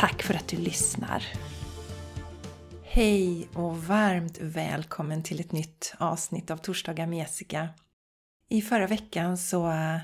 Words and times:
Tack 0.00 0.22
för 0.22 0.34
att 0.34 0.48
du 0.48 0.56
lyssnar! 0.56 1.24
Hej 2.82 3.48
och 3.54 3.82
varmt 3.82 4.38
välkommen 4.40 5.22
till 5.22 5.40
ett 5.40 5.52
nytt 5.52 5.94
avsnitt 5.98 6.50
av 6.50 6.56
Torsdagar 6.56 7.06
med 7.06 7.18
Jessica. 7.18 7.68
I 8.48 8.62
förra 8.62 8.86
veckan 8.86 9.38
så 9.38 9.70
eh, 9.70 9.98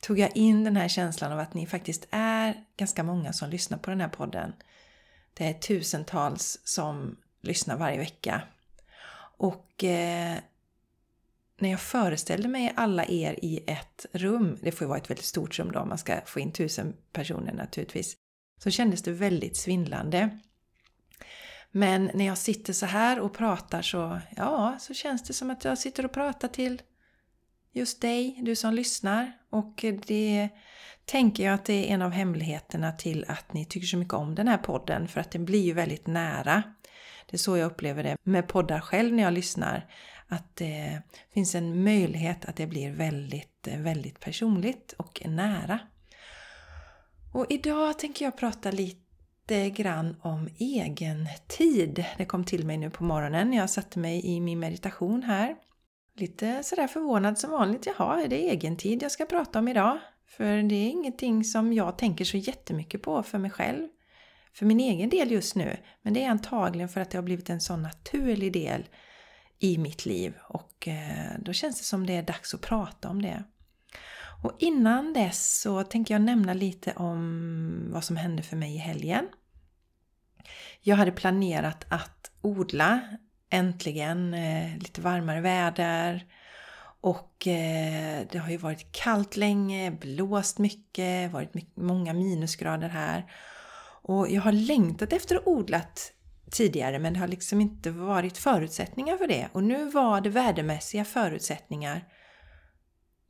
tog 0.00 0.18
jag 0.18 0.36
in 0.36 0.64
den 0.64 0.76
här 0.76 0.88
känslan 0.88 1.32
av 1.32 1.38
att 1.38 1.54
ni 1.54 1.66
faktiskt 1.66 2.08
är 2.10 2.64
ganska 2.76 3.02
många 3.02 3.32
som 3.32 3.50
lyssnar 3.50 3.78
på 3.78 3.90
den 3.90 4.00
här 4.00 4.08
podden. 4.08 4.52
Det 5.34 5.46
är 5.46 5.54
tusentals 5.54 6.58
som 6.64 7.16
lyssnar 7.40 7.76
varje 7.76 7.98
vecka. 7.98 8.42
Och 9.36 9.84
eh, 9.84 10.38
när 11.58 11.70
jag 11.70 11.80
föreställde 11.80 12.48
mig 12.48 12.72
alla 12.76 13.04
er 13.04 13.38
i 13.42 13.64
ett 13.66 14.06
rum, 14.12 14.58
det 14.62 14.72
får 14.72 14.84
ju 14.84 14.88
vara 14.88 14.98
ett 14.98 15.10
väldigt 15.10 15.26
stort 15.26 15.58
rum 15.58 15.72
då 15.72 15.80
om 15.80 15.88
man 15.88 15.98
ska 15.98 16.20
få 16.26 16.40
in 16.40 16.52
tusen 16.52 16.96
personer 17.12 17.52
naturligtvis, 17.52 18.16
så 18.62 18.70
kändes 18.70 19.02
det 19.02 19.12
väldigt 19.12 19.56
svindlande. 19.56 20.38
Men 21.70 22.10
när 22.14 22.26
jag 22.26 22.38
sitter 22.38 22.72
så 22.72 22.86
här 22.86 23.20
och 23.20 23.34
pratar 23.34 23.82
så, 23.82 24.20
ja, 24.36 24.76
så 24.80 24.94
känns 24.94 25.22
det 25.22 25.32
som 25.32 25.50
att 25.50 25.64
jag 25.64 25.78
sitter 25.78 26.04
och 26.04 26.12
pratar 26.12 26.48
till 26.48 26.82
just 27.72 28.00
dig, 28.00 28.38
du 28.42 28.56
som 28.56 28.74
lyssnar. 28.74 29.32
Och 29.50 29.84
det 30.06 30.48
tänker 31.04 31.44
jag 31.44 31.54
att 31.54 31.64
det 31.64 31.90
är 31.90 31.94
en 31.94 32.02
av 32.02 32.10
hemligheterna 32.10 32.92
till 32.92 33.24
att 33.28 33.52
ni 33.52 33.64
tycker 33.64 33.86
så 33.86 33.96
mycket 33.96 34.14
om 34.14 34.34
den 34.34 34.48
här 34.48 34.58
podden, 34.58 35.08
för 35.08 35.20
att 35.20 35.30
den 35.30 35.44
blir 35.44 35.62
ju 35.62 35.72
väldigt 35.72 36.06
nära. 36.06 36.62
Det 37.26 37.36
är 37.36 37.38
så 37.38 37.56
jag 37.56 37.66
upplever 37.66 38.02
det 38.02 38.16
med 38.22 38.48
poddar 38.48 38.80
själv 38.80 39.14
när 39.14 39.22
jag 39.22 39.32
lyssnar. 39.32 39.86
Att 40.28 40.56
det 40.56 41.02
finns 41.34 41.54
en 41.54 41.84
möjlighet 41.84 42.44
att 42.44 42.56
det 42.56 42.66
blir 42.66 42.90
väldigt, 42.90 43.68
väldigt 43.76 44.20
personligt 44.20 44.94
och 44.98 45.22
nära. 45.26 45.78
Och 47.32 47.46
idag 47.48 47.98
tänker 47.98 48.24
jag 48.24 48.36
prata 48.36 48.70
lite 48.70 49.70
grann 49.70 50.16
om 50.22 50.48
egen 50.58 51.28
tid. 51.48 52.04
Det 52.18 52.24
kom 52.24 52.44
till 52.44 52.66
mig 52.66 52.76
nu 52.76 52.90
på 52.90 53.04
morgonen 53.04 53.50
när 53.50 53.56
jag 53.56 53.70
satte 53.70 53.98
mig 53.98 54.26
i 54.26 54.40
min 54.40 54.58
meditation 54.58 55.22
här. 55.22 55.56
Lite 56.16 56.62
sådär 56.62 56.86
förvånad 56.86 57.38
som 57.38 57.50
vanligt. 57.50 57.86
Jaha, 57.86 58.22
är 58.22 58.28
det 58.28 58.50
egen 58.50 58.76
tid 58.76 59.02
jag 59.02 59.10
ska 59.10 59.26
prata 59.26 59.58
om 59.58 59.68
idag? 59.68 59.98
För 60.26 60.62
det 60.62 60.74
är 60.74 60.90
ingenting 60.90 61.44
som 61.44 61.72
jag 61.72 61.98
tänker 61.98 62.24
så 62.24 62.36
jättemycket 62.36 63.02
på 63.02 63.22
för 63.22 63.38
mig 63.38 63.50
själv. 63.50 63.88
För 64.54 64.66
min 64.66 64.80
egen 64.80 65.08
del 65.08 65.30
just 65.30 65.56
nu. 65.56 65.76
Men 66.02 66.14
det 66.14 66.24
är 66.24 66.30
antagligen 66.30 66.88
för 66.88 67.00
att 67.00 67.10
det 67.10 67.18
har 67.18 67.22
blivit 67.22 67.50
en 67.50 67.60
sån 67.60 67.82
naturlig 67.82 68.52
del 68.52 68.88
i 69.58 69.78
mitt 69.78 70.06
liv. 70.06 70.34
Och 70.48 70.88
eh, 70.88 71.38
då 71.38 71.52
känns 71.52 71.78
det 71.78 71.84
som 71.84 72.06
det 72.06 72.16
är 72.16 72.22
dags 72.22 72.54
att 72.54 72.60
prata 72.60 73.08
om 73.08 73.22
det. 73.22 73.44
Och 74.42 74.56
innan 74.58 75.12
dess 75.12 75.60
så 75.60 75.82
tänker 75.82 76.14
jag 76.14 76.22
nämna 76.22 76.54
lite 76.54 76.92
om 76.92 77.88
vad 77.92 78.04
som 78.04 78.16
hände 78.16 78.42
för 78.42 78.56
mig 78.56 78.74
i 78.74 78.78
helgen. 78.78 79.28
Jag 80.80 80.96
hade 80.96 81.12
planerat 81.12 81.86
att 81.88 82.30
odla 82.40 83.00
äntligen 83.50 84.34
eh, 84.34 84.78
lite 84.78 85.00
varmare 85.00 85.40
väder 85.40 86.26
och 87.00 87.46
eh, 87.46 88.26
det 88.30 88.38
har 88.38 88.50
ju 88.50 88.56
varit 88.56 88.92
kallt 88.92 89.36
länge, 89.36 89.90
blåst 89.90 90.58
mycket, 90.58 91.32
varit 91.32 91.54
mycket, 91.54 91.76
många 91.76 92.12
minusgrader 92.12 92.88
här. 92.88 93.32
Och 94.02 94.30
jag 94.30 94.42
har 94.42 94.52
längtat 94.52 95.12
efter 95.12 95.36
att 95.36 95.46
odla 95.46 95.80
tidigare 96.50 96.98
men 96.98 97.12
det 97.12 97.18
har 97.18 97.28
liksom 97.28 97.60
inte 97.60 97.90
varit 97.90 98.38
förutsättningar 98.38 99.16
för 99.16 99.26
det. 99.26 99.48
Och 99.52 99.64
nu 99.64 99.90
var 99.90 100.20
det 100.20 100.30
värdemässiga 100.30 101.04
förutsättningar 101.04 102.04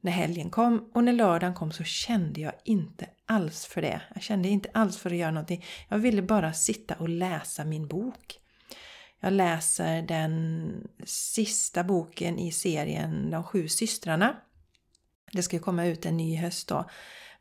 när 0.05 0.13
helgen 0.13 0.51
kom 0.51 0.91
och 0.95 1.05
när 1.05 1.13
lördagen 1.13 1.55
kom 1.55 1.73
så 1.73 1.85
kände 1.85 2.41
jag 2.41 2.53
inte 2.65 3.07
alls 3.27 3.67
för 3.67 3.83
det. 3.83 4.03
Jag 4.15 4.23
kände 4.23 4.49
inte 4.49 4.71
alls 4.75 4.99
för 4.99 5.11
att 5.11 5.17
göra 5.17 5.31
någonting. 5.31 5.65
Jag 5.89 5.99
ville 5.99 6.23
bara 6.23 6.53
sitta 6.53 6.95
och 6.95 7.09
läsa 7.09 7.65
min 7.65 7.89
bok. 7.89 8.39
Jag 9.21 9.33
läser 9.33 10.03
den 10.03 10.89
sista 11.05 11.85
boken 11.85 12.39
i 12.39 12.53
serien 12.53 13.31
De 13.31 13.45
sju 13.45 13.69
systrarna. 13.69 14.37
Det 15.33 15.43
ska 15.43 15.57
ju 15.57 15.63
komma 15.63 15.87
ut 15.87 16.07
en 16.07 16.17
ny 16.17 16.37
höst 16.37 16.69
då. 16.69 16.91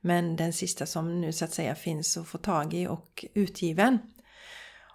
Men 0.02 0.36
den 0.36 0.54
sista 0.54 0.86
som 0.86 1.22
nu 1.22 1.32
så 1.32 1.46
att 1.46 1.54
säga 1.54 1.76
finns 1.76 2.18
att 2.18 2.28
få 2.28 2.38
tag 2.38 2.74
i 2.74 2.88
och 2.88 3.26
utgiven. 3.34 4.00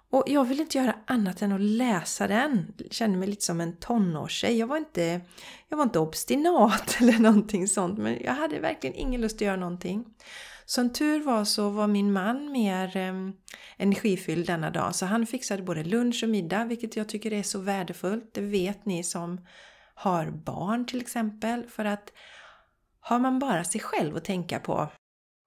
Och 0.09 0.23
jag 0.27 0.45
ville 0.45 0.61
inte 0.61 0.77
göra 0.77 0.95
annat 1.07 1.41
än 1.41 1.51
att 1.51 1.61
läsa 1.61 2.27
den. 2.27 2.73
Jag 2.77 2.93
kände 2.93 3.17
mig 3.17 3.27
lite 3.27 3.45
som 3.45 3.61
en 3.61 3.77
tonårstjej. 3.77 4.57
Jag 4.57 4.67
var 4.67 4.77
inte, 4.77 5.21
jag 5.69 5.77
var 5.77 5.83
inte 5.83 5.99
obstinat 5.99 6.97
eller 7.01 7.19
någonting 7.19 7.67
sånt 7.67 7.97
men 7.97 8.17
jag 8.23 8.33
hade 8.33 8.59
verkligen 8.59 8.95
ingen 8.95 9.21
lust 9.21 9.35
att 9.35 9.41
göra 9.41 9.55
någonting. 9.55 10.05
Som 10.65 10.93
tur 10.93 11.23
var 11.23 11.45
så 11.45 11.69
var 11.69 11.87
min 11.87 12.13
man 12.13 12.51
mer 12.51 12.97
eh, 12.97 13.13
energifylld 13.77 14.47
denna 14.47 14.69
dag 14.69 14.95
så 14.95 15.05
han 15.05 15.25
fixade 15.25 15.63
både 15.63 15.83
lunch 15.83 16.23
och 16.23 16.29
middag 16.29 16.65
vilket 16.65 16.95
jag 16.95 17.09
tycker 17.09 17.33
är 17.33 17.43
så 17.43 17.59
värdefullt. 17.59 18.33
Det 18.33 18.41
vet 18.41 18.85
ni 18.85 19.03
som 19.03 19.45
har 19.93 20.31
barn 20.31 20.85
till 20.85 21.01
exempel 21.01 21.65
för 21.67 21.85
att 21.85 22.11
har 22.99 23.19
man 23.19 23.39
bara 23.39 23.63
sig 23.63 23.81
själv 23.81 24.15
att 24.15 24.25
tänka 24.25 24.59
på 24.59 24.87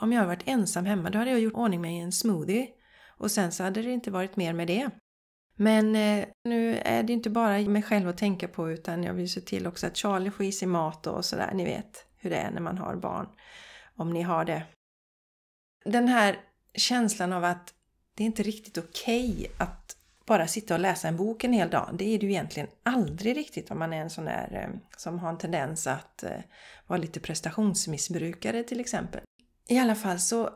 om 0.03 0.13
jag 0.13 0.21
har 0.21 0.27
varit 0.27 0.49
ensam 0.49 0.87
hemma 0.87 1.11
då 1.11 1.19
hade 1.19 1.31
jag 1.31 1.41
gjort 1.41 1.55
ordning 1.55 1.81
med 1.81 2.05
en 2.05 2.13
smoothie 2.13 2.69
och 3.21 3.31
sen 3.31 3.53
så 3.53 3.65
hade 3.65 3.83
det 3.83 3.91
inte 3.91 4.11
varit 4.11 4.37
mer 4.37 4.53
med 4.53 4.67
det. 4.67 4.91
Men 5.57 5.97
eh, 5.97 6.27
nu 6.45 6.77
är 6.77 7.03
det 7.03 7.13
inte 7.13 7.31
bara 7.31 7.59
mig 7.59 7.83
själv 7.83 8.09
att 8.09 8.19
tänka 8.19 8.49
på 8.49 8.71
utan 8.71 9.05
jag 9.05 9.15
vill 9.15 9.33
se 9.33 9.41
till 9.41 9.67
också 9.67 9.87
att 9.87 9.97
Charlie 9.97 10.31
får 10.31 10.47
i 10.47 10.53
sig 10.53 10.69
mat 10.69 11.07
och 11.07 11.25
sådär. 11.25 11.51
Ni 11.55 11.65
vet 11.65 12.07
hur 12.17 12.31
det 12.31 12.37
är 12.37 12.51
när 12.51 12.61
man 12.61 12.79
har 12.79 12.97
barn. 12.97 13.29
Om 13.97 14.13
ni 14.13 14.23
har 14.23 14.45
det. 14.45 14.63
Den 15.85 16.09
här 16.09 16.41
känslan 16.75 17.33
av 17.33 17.45
att 17.45 17.75
det 18.15 18.25
är 18.25 18.27
inte 18.27 18.43
riktigt 18.43 18.79
okej 18.79 19.31
okay 19.31 19.47
att 19.59 19.97
bara 20.27 20.47
sitta 20.47 20.75
och 20.75 20.81
läsa 20.81 21.09
en 21.09 21.17
bok 21.17 21.45
en 21.45 21.53
hel 21.53 21.71
dag. 21.71 21.89
Det 21.93 22.05
är 22.05 22.19
det 22.19 22.27
ju 22.27 22.33
egentligen 22.33 22.69
aldrig 22.83 23.37
riktigt 23.37 23.71
om 23.71 23.79
man 23.79 23.93
är 23.93 24.01
en 24.01 24.11
sån 24.11 24.25
där 24.25 24.49
eh, 24.53 24.81
som 24.97 25.19
har 25.19 25.29
en 25.29 25.39
tendens 25.39 25.87
att 25.87 26.23
eh, 26.23 26.41
vara 26.87 26.99
lite 26.99 27.21
prestationsmissbrukare 27.21 28.63
till 28.63 28.81
exempel. 28.81 29.21
I 29.69 29.79
alla 29.79 29.95
fall 29.95 30.19
så 30.19 30.51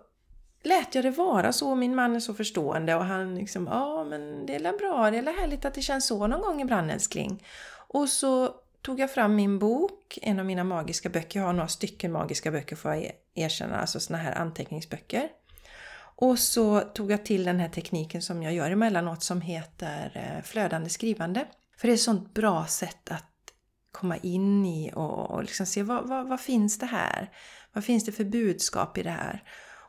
lät 0.65 0.95
jag 0.95 1.05
det 1.05 1.11
vara 1.11 1.53
så. 1.53 1.75
Min 1.75 1.95
man 1.95 2.17
är 2.17 2.21
så 2.21 2.35
förstående 2.35 2.95
och 2.95 3.05
han 3.05 3.35
liksom, 3.35 3.67
ja 3.67 4.05
men 4.05 4.47
det 4.47 4.55
är 4.55 4.79
bra, 4.79 5.11
det 5.11 5.19
är 5.19 5.41
härligt 5.41 5.65
att 5.65 5.75
det 5.75 5.83
känns 5.83 6.07
så 6.07 6.27
någon 6.27 6.41
gång 6.41 6.61
ibland 6.61 6.91
älskling. 6.91 7.45
Och 7.89 8.09
så 8.09 8.55
tog 8.83 9.01
jag 9.01 9.11
fram 9.11 9.35
min 9.35 9.59
bok, 9.59 10.19
en 10.23 10.39
av 10.39 10.47
mina 10.47 10.65
magiska 10.65 11.09
böcker. 11.09 11.41
Jag 11.41 11.47
har 11.47 11.53
några 11.53 11.69
stycken 11.69 12.13
magiska 12.13 12.51
böcker 12.51 12.77
får 12.77 12.91
jag 12.91 13.03
e- 13.03 13.13
erkänna, 13.35 13.77
alltså 13.77 14.01
såna 14.01 14.19
här 14.19 14.33
anteckningsböcker. 14.33 15.29
Och 16.17 16.39
så 16.39 16.81
tog 16.81 17.13
jag 17.13 17.25
till 17.25 17.45
den 17.45 17.61
här 17.61 17.69
tekniken 17.69 18.23
som 18.23 18.43
jag 18.43 18.53
gör 18.53 18.71
emellanåt 18.71 19.23
som 19.23 19.41
heter 19.41 20.13
eh, 20.15 20.43
flödande 20.45 20.91
skrivande. 20.91 21.47
För 21.77 21.89
det 21.89 21.93
är 21.93 21.95
ett 21.95 22.01
sånt 22.01 22.35
bra 22.35 22.67
sätt 22.67 23.11
att 23.11 23.31
komma 23.93 24.17
in 24.17 24.67
i 24.67 24.93
och, 24.95 25.31
och 25.31 25.43
liksom 25.43 25.67
se 25.67 25.83
vad, 25.83 26.09
vad, 26.09 26.29
vad 26.29 26.41
finns 26.41 26.79
det 26.79 26.87
här? 26.87 27.31
Vad 27.73 27.85
finns 27.85 28.05
det 28.05 28.13
för 28.13 28.25
budskap 28.25 28.99
i 28.99 29.03
det 29.03 29.11
här? 29.11 29.43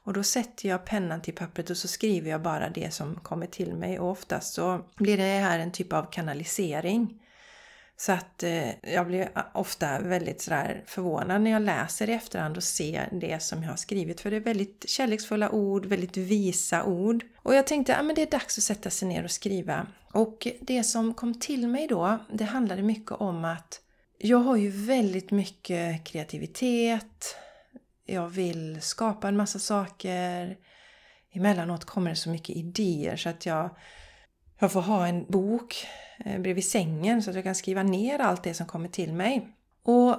Och 0.06 0.14
då 0.14 0.24
sätter 0.24 0.70
jag 0.70 0.86
pennan 0.86 1.22
till 1.22 1.36
pappret 1.36 1.70
och 1.70 1.78
så 1.78 1.88
skriver 1.88 2.32
jag 2.32 2.42
bara 2.42 2.70
det 2.70 2.94
som 2.94 3.16
kommer 3.16 3.48
till 3.48 3.74
mig 3.74 4.00
och 4.00 4.10
oftast 4.10 4.54
så 4.54 4.82
blir 4.96 5.18
det 5.18 5.24
här 5.24 5.60
en 5.60 5.72
typ 5.72 5.94
av 5.94 6.12
kanalisering. 6.12 7.22
Så 7.98 8.12
att 8.12 8.44
eh, 8.44 8.94
jag 8.94 9.08
blir 9.08 9.30
ofta 9.54 10.00
väldigt 10.00 10.42
sådär 10.42 10.84
förvånad 10.88 11.42
när 11.42 11.52
jag 11.52 11.62
läser 11.62 12.10
i 12.10 12.14
efterhand 12.14 12.58
och 12.58 12.64
ser 12.64 13.10
det 13.12 13.42
som 13.44 13.64
jag 13.64 13.70
har 13.70 13.78
skrivit. 13.78 14.22
För 14.22 14.32
det 14.32 14.38
är 14.38 14.42
väldigt 14.42 14.90
kärleksfulla 14.90 15.50
ord, 15.50 15.86
väldigt 15.86 16.18
visa 16.18 16.84
ord. 16.84 17.26
Och 17.38 17.56
jag 17.56 17.68
tänkte 17.68 17.96
att 17.96 18.06
ja, 18.06 18.14
det 18.16 18.22
är 18.22 18.32
dags 18.32 18.58
att 18.58 18.64
sätta 18.64 18.90
sig 18.90 19.08
ner 19.08 19.24
och 19.24 19.32
skriva. 19.32 19.88
Och 20.12 20.48
det 20.62 20.84
som 20.84 21.14
kom 21.14 21.40
till 21.40 21.68
mig 21.68 21.88
då, 21.88 22.18
det 22.32 22.44
handlade 22.44 22.82
mycket 22.82 23.12
om 23.12 23.46
att 23.46 23.82
jag 24.18 24.38
har 24.38 24.56
ju 24.56 24.70
väldigt 24.70 25.32
mycket 25.32 26.04
kreativitet, 26.04 27.36
jag 28.06 28.30
vill 28.30 28.82
skapa 28.82 29.28
en 29.28 29.38
massa 29.38 29.60
saker. 29.60 30.58
Emellanåt 31.32 31.86
kommer 31.86 32.10
det 32.10 32.16
så 32.16 32.30
mycket 32.30 32.56
idéer 32.56 33.16
så 33.16 33.30
att 33.30 33.46
jag, 33.46 33.70
jag 34.60 34.72
får 34.72 34.82
ha 34.82 35.08
en 35.08 35.26
bok 35.26 35.88
eh, 36.26 36.42
bredvid 36.42 36.66
sängen 36.66 37.24
så 37.24 37.30
att 37.30 37.36
jag 37.36 37.44
kan 37.44 37.56
skriva 37.56 37.84
ner 37.84 38.20
allt 38.20 38.44
det 38.44 38.54
som 38.54 38.66
kommer 38.66 38.90
till 38.90 39.14
mig. 39.14 39.48
Och 39.84 40.18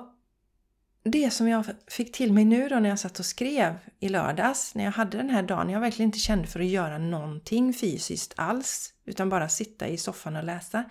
det 1.05 1.31
som 1.31 1.49
jag 1.49 1.65
fick 1.87 2.13
till 2.13 2.33
mig 2.33 2.45
nu 2.45 2.69
då 2.69 2.79
när 2.79 2.89
jag 2.89 2.99
satt 2.99 3.19
och 3.19 3.27
skrev 3.27 3.79
i 4.01 4.09
lördags, 4.09 4.75
när 4.75 4.85
jag 4.85 4.93
hade 4.93 5.17
den 5.17 5.31
här 5.31 5.43
dagen, 5.43 5.71
jag 5.71 5.81
verkligen 5.81 6.09
inte 6.09 6.19
kände 6.19 6.47
för 6.47 6.61
att 6.61 6.67
göra 6.67 6.99
någonting 6.99 7.75
fysiskt 7.75 8.35
alls, 8.37 8.95
utan 9.05 9.29
bara 9.29 9.49
sitta 9.49 9.89
i 9.89 9.99
soffan 9.99 10.37
och 10.37 10.45
läsa. 10.45 10.85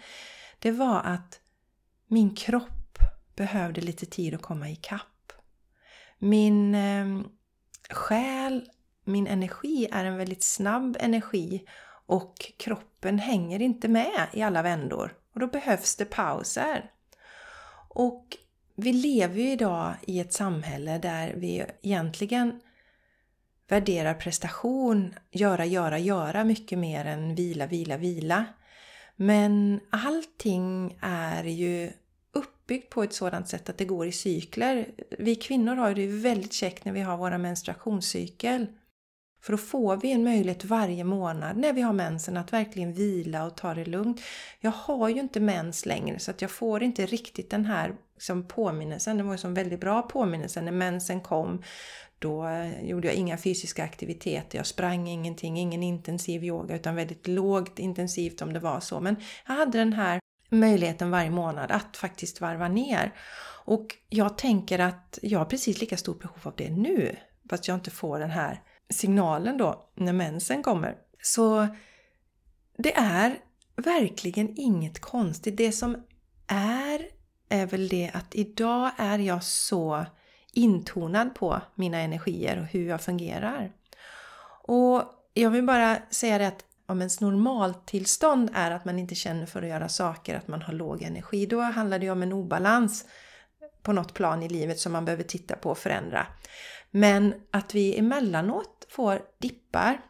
Det 0.60 0.72
var 0.72 1.00
att 1.00 1.40
min 2.08 2.36
kropp 2.36 2.98
behövde 3.36 3.82
lite 3.82 4.06
tid 4.06 4.34
att 4.34 4.42
komma 4.42 4.70
ikapp. 4.70 5.15
Min 6.26 6.76
eh, 6.76 7.22
själ, 7.90 8.70
min 9.04 9.28
energi 9.28 9.88
är 9.92 10.06
en 10.06 10.18
väldigt 10.18 10.44
snabb 10.44 10.98
energi 11.00 11.66
och 12.06 12.52
kroppen 12.58 13.20
hänger 13.20 13.62
inte 13.62 13.88
med 13.88 14.28
i 14.34 14.42
alla 14.42 14.62
vändor. 14.62 15.14
Och 15.34 15.40
då 15.40 15.48
behövs 15.48 15.96
det 15.96 16.06
pauser. 16.06 16.92
Och 17.90 18.38
vi 18.76 18.94
lever 18.94 19.42
ju 19.42 19.52
idag 19.52 19.94
i 20.02 20.20
ett 20.20 20.34
samhälle 20.34 20.98
där 20.98 21.34
vi 21.38 21.66
egentligen 21.82 22.62
värderar 23.68 24.14
prestation, 24.14 25.16
göra, 25.32 25.66
göra, 25.66 26.00
göra 26.00 26.44
mycket 26.44 26.80
mer 26.80 27.06
än 27.06 27.36
vila, 27.36 27.68
vila, 27.68 27.98
vila. 27.98 28.46
Men 29.16 29.80
allting 29.90 30.98
är 31.02 31.44
ju 31.44 31.92
uppbyggt 32.66 32.90
på 32.90 33.04
ett 33.04 33.14
sådant 33.14 33.48
sätt 33.48 33.70
att 33.70 33.78
det 33.78 33.86
går 33.86 34.08
i 34.08 34.12
cykler. 34.12 34.88
Vi 35.20 35.36
kvinnor 35.36 35.76
har 35.76 35.94
det 35.94 36.08
väldigt 36.08 36.54
käckt 36.54 36.86
när 36.86 36.92
vi 36.92 37.02
har 37.02 37.18
våra 37.18 37.38
menstruationscykel. 37.38 38.68
För 39.42 39.54
då 39.54 39.58
får 39.58 39.98
vi 39.98 40.12
en 40.12 40.24
möjlighet 40.24 40.66
varje 40.66 41.04
månad 41.04 41.58
när 41.58 41.74
vi 41.74 41.82
har 41.82 41.94
mensen 41.94 42.38
att 42.38 42.54
verkligen 42.54 42.94
vila 42.94 43.46
och 43.46 43.56
ta 43.56 43.74
det 43.74 43.86
lugnt. 43.86 44.22
Jag 44.60 44.72
har 44.72 45.10
ju 45.10 45.20
inte 45.20 45.40
mens 45.40 45.86
längre 45.86 46.20
så 46.20 46.32
att 46.32 46.42
jag 46.42 46.52
får 46.52 46.84
inte 46.84 47.06
riktigt 47.06 47.50
den 47.50 47.66
här 47.66 47.96
liksom, 48.16 48.48
påminnelsen. 48.48 49.18
Det 49.18 49.24
var 49.24 49.34
ju 49.34 49.48
en 49.48 49.54
väldigt 49.54 49.80
bra 49.80 50.02
påminnelse 50.02 50.62
när 50.62 50.72
mensen 50.72 51.22
kom. 51.22 51.64
Då 52.20 52.48
eh, 52.48 52.86
gjorde 52.86 53.08
jag 53.08 53.16
inga 53.16 53.38
fysiska 53.38 53.84
aktiviteter, 53.84 54.58
jag 54.58 54.66
sprang 54.66 55.08
ingenting, 55.08 55.58
ingen 55.58 55.84
intensiv 55.84 56.44
yoga 56.44 56.76
utan 56.76 56.96
väldigt 56.96 57.28
lågt 57.28 57.80
intensivt 57.80 58.42
om 58.42 58.54
det 58.54 58.60
var 58.60 58.80
så. 58.80 59.00
Men 59.00 59.16
jag 59.48 59.56
hade 59.56 59.78
den 59.78 59.94
här 59.94 60.20
möjligheten 60.60 61.12
varje 61.12 61.30
månad 61.30 61.72
att 61.72 61.98
faktiskt 61.98 62.42
varva 62.42 62.68
ner. 62.68 63.14
Och 63.66 63.96
jag 64.10 64.38
tänker 64.38 64.80
att 64.80 65.20
jag 65.22 65.40
har 65.40 65.46
precis 65.46 65.82
lika 65.82 65.98
stort 65.98 66.22
behov 66.22 66.40
av 66.44 66.54
det 66.58 66.70
nu, 66.70 67.16
fast 67.50 67.68
jag 67.68 67.76
inte 67.76 67.92
får 67.92 68.20
den 68.20 68.32
här 68.32 68.62
signalen 68.90 69.58
då 69.58 69.90
när 69.96 70.14
mensen 70.14 70.64
kommer. 70.64 70.96
Så 71.22 71.68
det 72.78 72.96
är 72.96 73.38
verkligen 73.76 74.54
inget 74.58 75.00
konstigt. 75.00 75.58
Det 75.58 75.72
som 75.72 76.04
är 76.48 77.08
är 77.50 77.66
väl 77.66 77.88
det 77.88 78.12
att 78.14 78.36
idag 78.36 78.92
är 78.98 79.20
jag 79.20 79.44
så 79.44 80.06
intonad 80.54 81.36
på 81.36 81.62
mina 81.76 81.98
energier 81.98 82.60
och 82.60 82.66
hur 82.66 82.90
jag 82.90 83.02
fungerar. 83.02 83.72
Och 84.64 85.04
jag 85.34 85.50
vill 85.50 85.64
bara 85.64 85.98
säga 86.10 86.38
det 86.38 86.48
att 86.48 86.66
om 86.86 87.00
ens 87.00 87.22
normaltillstånd 87.22 88.52
är 88.54 88.72
att 88.72 88.86
man 88.86 89.00
inte 89.00 89.16
känner 89.16 89.46
för 89.46 89.62
att 89.62 89.70
göra 89.70 89.90
saker, 89.90 90.36
att 90.36 90.48
man 90.48 90.62
har 90.62 90.74
låg 90.74 91.02
energi, 91.02 91.46
då 91.46 91.62
handlar 91.62 92.00
det 92.00 92.06
ju 92.06 92.12
om 92.12 92.24
en 92.24 92.34
obalans 92.34 93.06
på 93.82 93.94
något 93.94 94.14
plan 94.14 94.44
i 94.44 94.50
livet 94.50 94.80
som 94.80 94.92
man 94.92 95.06
behöver 95.06 95.24
titta 95.24 95.56
på 95.56 95.70
och 95.70 95.78
förändra. 95.78 96.28
Men 96.92 97.34
att 97.52 97.76
vi 97.76 98.00
emellanåt 98.00 98.86
får 98.90 99.22
dippar 99.40 100.02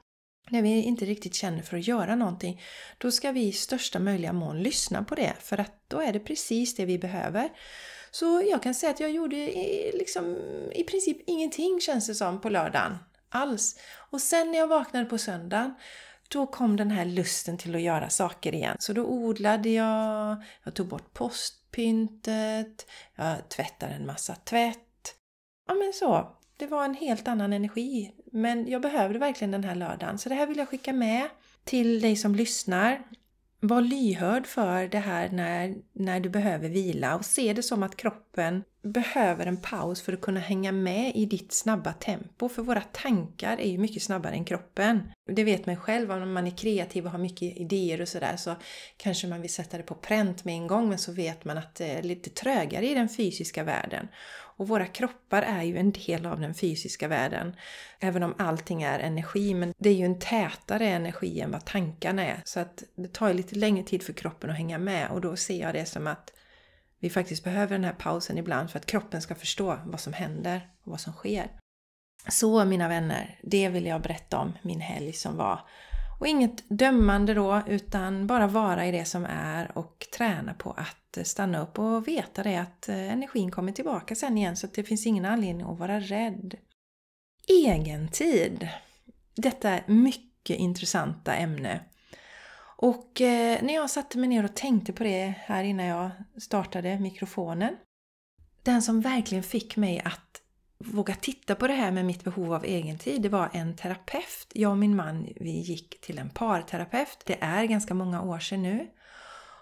när 0.50 0.62
vi 0.62 0.82
inte 0.82 1.06
riktigt 1.06 1.36
känner 1.36 1.62
för 1.62 1.78
att 1.78 1.88
göra 1.88 2.16
någonting, 2.16 2.62
då 2.98 3.12
ska 3.12 3.32
vi 3.32 3.48
i 3.48 3.52
största 3.52 4.00
möjliga 4.00 4.34
mån 4.34 4.64
lyssna 4.64 5.04
på 5.04 5.16
det 5.16 5.34
för 5.40 5.60
att 5.60 5.74
då 5.88 6.02
är 6.02 6.14
det 6.14 6.20
precis 6.20 6.76
det 6.76 6.86
vi 6.86 7.00
behöver. 7.00 7.50
Så 8.12 8.44
jag 8.50 8.64
kan 8.64 8.74
säga 8.74 8.90
att 8.90 9.00
jag 9.00 9.12
gjorde 9.12 9.36
liksom 9.94 10.38
i 10.76 10.84
princip 10.84 11.18
ingenting 11.28 11.80
känns 11.82 12.08
det 12.08 12.16
som 12.16 12.42
på 12.42 12.50
lördagen 12.50 12.98
alls. 13.30 13.80
Och 14.12 14.22
sen 14.22 14.52
när 14.52 14.58
jag 14.58 14.68
vaknade 14.68 15.06
på 15.06 15.18
söndagen 15.18 15.74
då 16.30 16.48
kom 16.48 16.76
den 16.76 16.92
här 16.92 17.06
lusten 17.06 17.58
till 17.58 17.76
att 17.76 17.82
göra 17.82 18.10
saker 18.10 18.56
igen. 18.56 18.78
Så 18.80 18.94
då 18.94 19.06
odlade 19.06 19.70
jag, 19.70 20.44
jag 20.64 20.74
tog 20.74 20.88
bort 20.88 21.14
postpyntet, 21.14 22.88
jag 23.16 23.50
tvättade 23.50 23.94
en 23.94 24.06
massa 24.06 24.36
tvätt. 24.36 25.16
Ja 25.68 25.74
men 25.74 25.94
så, 25.94 26.36
det 26.58 26.68
var 26.68 26.86
en 26.86 26.94
helt 26.96 27.28
annan 27.28 27.54
energi. 27.54 28.12
Men 28.32 28.68
jag 28.68 28.82
behövde 28.82 29.20
verkligen 29.20 29.52
den 29.52 29.64
här 29.64 29.76
lördagen. 29.76 30.18
Så 30.18 30.30
det 30.30 30.36
här 30.36 30.48
vill 30.48 30.58
jag 30.58 30.70
skicka 30.70 30.94
med 30.94 31.28
till 31.64 32.02
dig 32.02 32.16
som 32.16 32.36
lyssnar. 32.36 33.02
Var 33.60 33.82
lyhörd 33.82 34.48
för 34.48 34.88
det 34.88 35.00
här 35.00 35.30
när, 35.30 35.76
när 35.94 36.20
du 36.20 36.30
behöver 36.30 36.70
vila 36.70 37.16
och 37.16 37.26
se 37.26 37.54
det 37.54 37.64
som 37.64 37.84
att 37.84 37.98
kroppen 37.98 38.64
behöver 38.86 39.46
en 39.46 39.58
paus 39.58 40.02
för 40.02 40.14
att 40.14 40.22
kunna 40.22 40.40
hänga 40.40 40.72
med 40.72 41.12
i 41.16 41.26
ditt 41.26 41.54
snabba 41.54 41.94
tempo. 41.94 42.50
För 42.50 42.62
våra 42.62 42.82
tankar 42.82 43.58
är 43.58 43.70
ju 43.70 43.78
mycket 43.78 44.04
snabbare 44.04 44.34
än 44.34 44.46
kroppen. 44.46 45.12
Det 45.32 45.44
vet 45.44 45.66
man 45.66 45.76
själv, 45.76 46.12
om 46.12 46.34
man 46.34 46.48
är 46.48 46.58
kreativ 46.58 47.06
och 47.06 47.12
har 47.12 47.20
mycket 47.20 47.58
idéer 47.58 48.02
och 48.02 48.08
sådär 48.08 48.36
så 48.38 48.56
kanske 48.98 49.28
man 49.28 49.42
vill 49.42 49.54
sätta 49.54 49.78
det 49.78 49.84
på 49.84 49.96
pränt 49.96 50.46
med 50.46 50.56
en 50.56 50.68
gång 50.68 50.90
men 50.90 50.98
så 50.98 51.12
vet 51.12 51.46
man 51.46 51.58
att 51.58 51.76
det 51.76 51.86
är 51.86 52.04
lite 52.04 52.30
trögare 52.30 52.90
i 52.90 52.94
den 52.94 53.10
fysiska 53.10 53.64
världen. 53.64 54.08
Och 54.58 54.68
våra 54.68 54.86
kroppar 54.86 55.42
är 55.42 55.64
ju 55.64 55.78
en 55.78 55.92
del 55.92 56.26
av 56.26 56.40
den 56.40 56.54
fysiska 56.54 57.08
världen. 57.08 57.56
Även 58.00 58.24
om 58.24 58.36
allting 58.38 58.84
är 58.84 59.00
energi, 59.00 59.54
men 59.54 59.74
det 59.78 59.90
är 59.90 59.94
ju 59.94 60.06
en 60.06 60.20
tätare 60.20 60.88
energi 60.88 61.42
än 61.42 61.52
vad 61.52 61.66
tankarna 61.66 62.26
är. 62.26 62.42
Så 62.44 62.60
att 62.60 62.84
det 62.96 63.14
tar 63.14 63.28
ju 63.28 63.34
lite 63.34 63.56
längre 63.56 63.84
tid 63.84 64.04
för 64.04 64.14
kroppen 64.14 64.50
att 64.50 64.56
hänga 64.56 64.78
med 64.78 65.10
och 65.10 65.22
då 65.22 65.36
ser 65.36 65.62
jag 65.62 65.74
det 65.74 65.86
som 65.86 66.08
att 66.08 66.32
vi 67.06 67.10
faktiskt 67.10 67.44
behöver 67.44 67.76
den 67.76 67.84
här 67.84 67.94
pausen 67.94 68.38
ibland 68.38 68.70
för 68.70 68.80
att 68.80 68.86
kroppen 68.86 69.22
ska 69.22 69.36
förstå 69.36 69.80
vad 69.86 70.00
som 70.00 70.14
händer 70.14 70.70
och 70.84 70.92
vad 70.92 71.00
som 71.00 71.14
sker. 71.14 71.52
Så 72.30 72.66
mina 72.66 72.88
vänner, 72.88 73.40
det 73.44 73.70
vill 73.70 73.86
jag 73.86 74.02
berätta 74.02 74.38
om 74.38 74.54
min 74.62 74.82
helg 74.82 75.14
som 75.14 75.38
var. 75.38 75.60
Och 76.20 76.28
inget 76.28 76.70
dömande 76.70 77.34
då, 77.34 77.62
utan 77.68 78.28
bara 78.28 78.48
vara 78.48 78.86
i 78.86 78.92
det 78.92 79.06
som 79.06 79.26
är 79.30 79.78
och 79.78 80.08
träna 80.18 80.54
på 80.54 80.72
att 80.72 81.28
stanna 81.28 81.62
upp 81.62 81.80
och 81.80 82.08
veta 82.08 82.44
det 82.44 82.58
att 82.58 82.90
eh, 82.90 83.14
energin 83.14 83.52
kommer 83.52 83.72
tillbaka 83.72 84.16
sen 84.16 84.38
igen 84.38 84.58
så 84.58 84.68
att 84.68 84.74
det 84.74 84.84
finns 84.84 85.06
ingen 85.06 85.26
anledning 85.26 85.66
att 85.68 85.80
vara 85.80 86.00
rädd. 86.00 86.56
Egentid. 87.48 88.70
Detta 89.36 89.70
är 89.70 89.84
mycket 89.88 90.58
intressanta 90.58 91.36
ämne. 91.36 91.80
Och 92.78 93.22
eh, 93.22 93.64
när 93.64 93.74
jag 93.74 93.90
satte 93.90 94.18
mig 94.18 94.30
ner 94.30 94.44
och 94.44 94.56
tänkte 94.56 94.94
på 94.94 95.04
det 95.04 95.34
här 95.38 95.64
innan 95.64 95.86
jag 95.86 96.12
startade 96.38 97.00
mikrofonen. 97.00 97.76
Den 98.64 98.82
som 98.82 99.02
verkligen 99.02 99.44
fick 99.44 99.78
mig 99.78 100.02
att 100.06 100.42
våga 100.78 101.16
titta 101.16 101.56
på 101.56 101.68
det 101.68 101.74
här 101.74 101.92
med 101.92 102.06
mitt 102.06 102.24
behov 102.24 102.54
av 102.54 102.66
egentid, 102.66 103.22
det 103.22 103.30
var 103.30 103.50
en 103.54 103.76
terapeut. 103.76 104.52
Jag 104.54 104.72
och 104.72 104.78
min 104.78 104.96
man, 104.96 105.28
vi 105.36 105.60
gick 105.60 106.02
till 106.02 106.18
en 106.18 106.30
parterapeut. 106.30 107.24
Det 107.26 107.38
är 107.42 107.66
ganska 107.66 107.94
många 107.94 108.22
år 108.22 108.40
sedan 108.40 108.64
nu. 108.64 108.88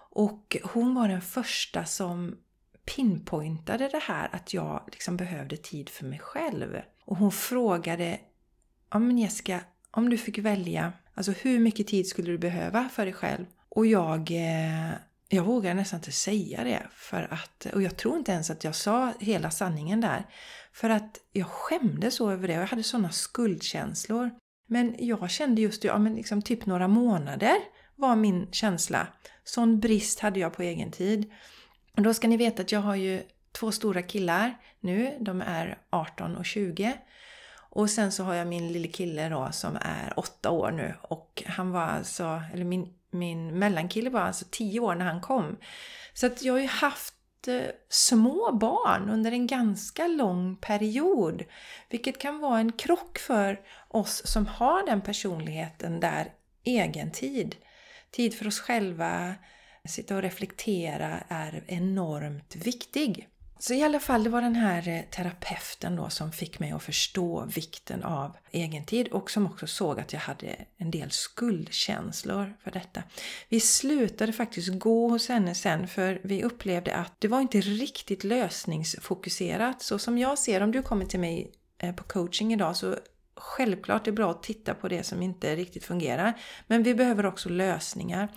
Och 0.09 0.57
hon 0.63 0.95
var 0.95 1.07
den 1.07 1.21
första 1.21 1.85
som 1.85 2.37
pinpointade 2.95 3.87
det 3.87 4.01
här 4.03 4.29
att 4.31 4.53
jag 4.53 4.83
liksom 4.91 5.17
behövde 5.17 5.57
tid 5.57 5.89
för 5.89 6.05
mig 6.05 6.19
själv. 6.19 6.81
Och 7.05 7.17
hon 7.17 7.31
frågade, 7.31 8.19
ja 8.89 8.99
men 8.99 9.17
Jessica, 9.17 9.59
om 9.91 10.09
du 10.09 10.17
fick 10.17 10.37
välja, 10.37 10.93
alltså 11.13 11.31
hur 11.31 11.59
mycket 11.59 11.87
tid 11.87 12.07
skulle 12.07 12.31
du 12.31 12.37
behöva 12.37 12.89
för 12.89 13.05
dig 13.05 13.13
själv? 13.13 13.45
Och 13.69 13.85
jag, 13.85 14.31
eh, 14.31 14.91
jag 15.29 15.43
vågar 15.43 15.73
nästan 15.73 15.99
inte 15.99 16.11
säga 16.11 16.63
det, 16.63 16.87
för 16.91 17.33
att, 17.33 17.65
och 17.73 17.81
jag 17.81 17.97
tror 17.97 18.17
inte 18.17 18.31
ens 18.31 18.49
att 18.49 18.63
jag 18.63 18.75
sa 18.75 19.13
hela 19.19 19.51
sanningen 19.51 20.01
där. 20.01 20.25
För 20.73 20.89
att 20.89 21.19
jag 21.31 21.47
skämdes 21.47 22.15
så 22.15 22.31
över 22.31 22.47
det 22.47 22.55
och 22.55 22.61
jag 22.61 22.67
hade 22.67 22.83
sådana 22.83 23.09
skuldkänslor. 23.09 24.31
Men 24.67 24.95
jag 24.99 25.29
kände 25.29 25.61
just 25.61 25.83
ja 25.83 25.97
men 25.97 26.15
liksom 26.15 26.41
typ 26.41 26.65
några 26.65 26.87
månader 26.87 27.55
var 27.95 28.15
min 28.15 28.47
känsla. 28.51 29.07
Sån 29.43 29.79
brist 29.79 30.19
hade 30.19 30.39
jag 30.39 30.53
på 30.53 30.63
egen 30.63 30.91
tid. 30.91 31.31
Och 31.97 32.01
då 32.03 32.13
ska 32.13 32.27
ni 32.27 32.37
veta 32.37 32.61
att 32.61 32.71
jag 32.71 32.79
har 32.79 32.95
ju 32.95 33.23
två 33.51 33.71
stora 33.71 34.01
killar 34.01 34.57
nu. 34.79 35.17
De 35.19 35.41
är 35.41 35.77
18 35.89 36.35
och 36.35 36.45
20. 36.45 36.93
Och 37.75 37.89
sen 37.89 38.11
så 38.11 38.23
har 38.23 38.33
jag 38.33 38.47
min 38.47 38.73
lille 38.73 38.87
kille 38.87 39.29
då 39.29 39.49
som 39.51 39.77
är 39.81 40.13
8 40.15 40.49
år 40.49 40.71
nu 40.71 40.93
och 41.01 41.43
han 41.45 41.71
var 41.71 41.81
alltså, 41.81 42.41
eller 42.53 42.65
min, 42.65 42.93
min 43.11 43.59
mellankille 43.59 44.09
var 44.09 44.21
alltså 44.21 44.45
10 44.51 44.79
år 44.79 44.95
när 44.95 45.05
han 45.05 45.21
kom. 45.21 45.57
Så 46.13 46.25
att 46.25 46.43
jag 46.43 46.53
har 46.53 46.59
ju 46.59 46.67
haft 46.67 47.47
eh, 47.47 47.61
små 47.89 48.51
barn 48.51 49.09
under 49.09 49.31
en 49.31 49.47
ganska 49.47 50.07
lång 50.07 50.55
period. 50.55 51.43
Vilket 51.89 52.19
kan 52.19 52.39
vara 52.39 52.59
en 52.59 52.71
krock 52.71 53.17
för 53.17 53.61
oss 53.87 54.21
som 54.25 54.45
har 54.45 54.85
den 54.85 55.01
personligheten 55.01 55.99
där 55.99 56.31
egen 56.63 57.11
tid. 57.11 57.55
Tid 58.11 58.33
för 58.33 58.47
oss 58.47 58.59
själva, 58.59 59.35
sitta 59.85 60.15
och 60.15 60.21
reflektera 60.21 61.23
är 61.27 61.63
enormt 61.67 62.55
viktig 62.55 63.29
så 63.65 63.73
i 63.73 63.83
alla 63.83 63.99
fall 63.99 64.23
det 64.23 64.29
var 64.29 64.41
den 64.41 64.55
här 64.55 64.87
eh, 64.87 65.01
terapeuten 65.01 65.95
då 65.95 66.09
som 66.09 66.31
fick 66.31 66.59
mig 66.59 66.71
att 66.71 66.83
förstå 66.83 67.45
vikten 67.45 68.03
av 68.03 68.37
egentid 68.51 69.07
och 69.07 69.31
som 69.31 69.45
också 69.45 69.67
såg 69.67 69.99
att 69.99 70.13
jag 70.13 70.19
hade 70.19 70.55
en 70.77 70.91
del 70.91 71.11
skuldkänslor 71.11 72.57
för 72.63 72.71
detta. 72.71 73.03
Vi 73.49 73.59
slutade 73.59 74.33
faktiskt 74.33 74.79
gå 74.79 75.07
hos 75.07 75.29
henne 75.29 75.55
sen 75.55 75.87
för 75.87 76.21
vi 76.23 76.43
upplevde 76.43 76.95
att 76.95 77.13
det 77.19 77.27
var 77.27 77.41
inte 77.41 77.61
riktigt 77.61 78.23
lösningsfokuserat. 78.23 79.81
Så 79.81 79.99
som 79.99 80.17
jag 80.17 80.39
ser, 80.39 80.61
om 80.61 80.71
du 80.71 80.81
kommer 80.81 81.05
till 81.05 81.19
mig 81.19 81.51
eh, 81.77 81.95
på 81.95 82.03
coaching 82.03 82.53
idag 82.53 82.75
så 82.75 82.95
självklart 83.35 84.01
är 84.01 84.11
det 84.11 84.15
bra 84.15 84.31
att 84.31 84.43
titta 84.43 84.73
på 84.73 84.87
det 84.87 85.03
som 85.03 85.21
inte 85.21 85.55
riktigt 85.55 85.85
fungerar. 85.85 86.33
Men 86.67 86.83
vi 86.83 86.95
behöver 86.95 87.25
också 87.25 87.49
lösningar 87.49 88.29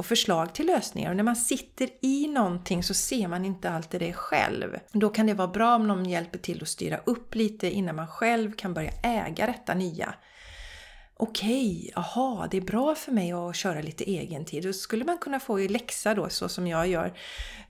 och 0.00 0.06
förslag 0.06 0.54
till 0.54 0.66
lösningar. 0.66 1.10
Och 1.10 1.16
när 1.16 1.24
man 1.24 1.36
sitter 1.36 1.88
i 2.02 2.28
någonting 2.28 2.82
så 2.82 2.94
ser 2.94 3.28
man 3.28 3.44
inte 3.44 3.70
alltid 3.70 4.00
det 4.00 4.12
själv. 4.12 4.78
Då 4.92 5.08
kan 5.08 5.26
det 5.26 5.34
vara 5.34 5.48
bra 5.48 5.74
om 5.74 5.86
någon 5.86 6.04
hjälper 6.04 6.38
till 6.38 6.62
att 6.62 6.68
styra 6.68 6.96
upp 6.96 7.34
lite 7.34 7.70
innan 7.70 7.96
man 7.96 8.08
själv 8.08 8.52
kan 8.52 8.74
börja 8.74 8.92
äga 9.02 9.46
detta 9.46 9.74
nya. 9.74 10.14
Okej, 11.16 11.92
aha, 11.96 12.48
det 12.50 12.56
är 12.56 12.60
bra 12.60 12.94
för 12.94 13.12
mig 13.12 13.32
att 13.32 13.56
köra 13.56 13.80
lite 13.80 14.04
egen 14.04 14.44
tid. 14.44 14.62
Då 14.62 14.72
skulle 14.72 15.04
man 15.04 15.18
kunna 15.18 15.40
få 15.40 15.60
i 15.60 15.68
läxa 15.68 16.14
då, 16.14 16.28
så 16.28 16.48
som 16.48 16.66
jag 16.66 16.88
gör. 16.88 17.12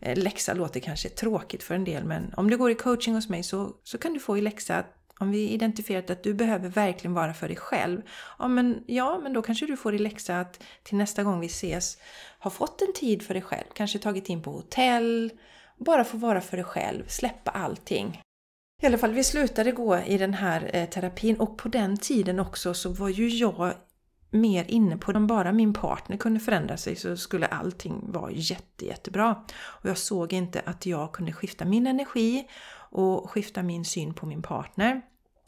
Eh, 0.00 0.18
läxa 0.18 0.54
låter 0.54 0.80
kanske 0.80 1.08
tråkigt 1.08 1.62
för 1.62 1.74
en 1.74 1.84
del, 1.84 2.04
men 2.04 2.34
om 2.36 2.50
du 2.50 2.56
går 2.56 2.70
i 2.70 2.74
coaching 2.74 3.14
hos 3.14 3.28
mig 3.28 3.42
så, 3.42 3.72
så 3.84 3.98
kan 3.98 4.12
du 4.12 4.20
få 4.20 4.38
i 4.38 4.40
läxa 4.40 4.76
att 4.76 4.99
om 5.20 5.30
vi 5.30 5.48
identifierat 5.48 6.10
att 6.10 6.22
du 6.22 6.34
behöver 6.34 6.68
verkligen 6.68 7.14
vara 7.14 7.34
för 7.34 7.48
dig 7.48 7.56
själv. 7.56 8.02
Ja 8.38 8.48
men, 8.48 8.84
ja, 8.86 9.20
men 9.22 9.32
då 9.32 9.42
kanske 9.42 9.66
du 9.66 9.76
får 9.76 9.94
i 9.94 9.98
läxa 9.98 10.40
att 10.40 10.62
till 10.82 10.98
nästa 10.98 11.22
gång 11.22 11.40
vi 11.40 11.46
ses 11.46 11.98
ha 12.38 12.50
fått 12.50 12.82
en 12.82 12.92
tid 12.92 13.22
för 13.22 13.34
dig 13.34 13.42
själv. 13.42 13.66
Kanske 13.74 13.98
tagit 13.98 14.28
in 14.28 14.42
på 14.42 14.50
hotell. 14.50 15.32
Bara 15.78 16.04
få 16.04 16.16
vara 16.16 16.40
för 16.40 16.56
dig 16.56 16.64
själv, 16.64 17.04
släppa 17.08 17.50
allting. 17.50 18.22
I 18.82 18.86
alla 18.86 18.98
fall, 18.98 19.12
vi 19.12 19.24
slutade 19.24 19.72
gå 19.72 19.98
i 19.98 20.18
den 20.18 20.34
här 20.34 20.70
eh, 20.72 20.88
terapin 20.88 21.36
och 21.36 21.58
på 21.58 21.68
den 21.68 21.96
tiden 21.96 22.40
också 22.40 22.74
så 22.74 22.92
var 22.92 23.08
ju 23.08 23.28
jag 23.28 23.74
mer 24.30 24.64
inne 24.68 24.96
på 24.96 25.12
om 25.12 25.26
bara 25.26 25.52
min 25.52 25.72
partner 25.72 26.16
kunde 26.16 26.40
förändra 26.40 26.76
sig 26.76 26.96
så 26.96 27.16
skulle 27.16 27.46
allting 27.46 28.12
vara 28.12 28.30
jätte, 28.30 28.86
jättebra. 28.86 29.44
Och 29.52 29.88
jag 29.88 29.98
såg 29.98 30.32
inte 30.32 30.62
att 30.66 30.86
jag 30.86 31.12
kunde 31.12 31.32
skifta 31.32 31.64
min 31.64 31.86
energi 31.86 32.48
och 32.90 33.30
skifta 33.30 33.62
min 33.62 33.84
syn 33.84 34.14
på 34.14 34.26
min 34.26 34.42
partner. 34.42 35.02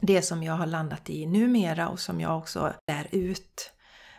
Det 0.04 0.22
som 0.22 0.42
jag 0.42 0.52
har 0.52 0.66
landat 0.66 1.10
i 1.10 1.26
numera 1.26 1.88
och 1.88 2.00
som 2.00 2.20
jag 2.20 2.38
också 2.38 2.72
lär 2.88 3.06
ut 3.10 3.70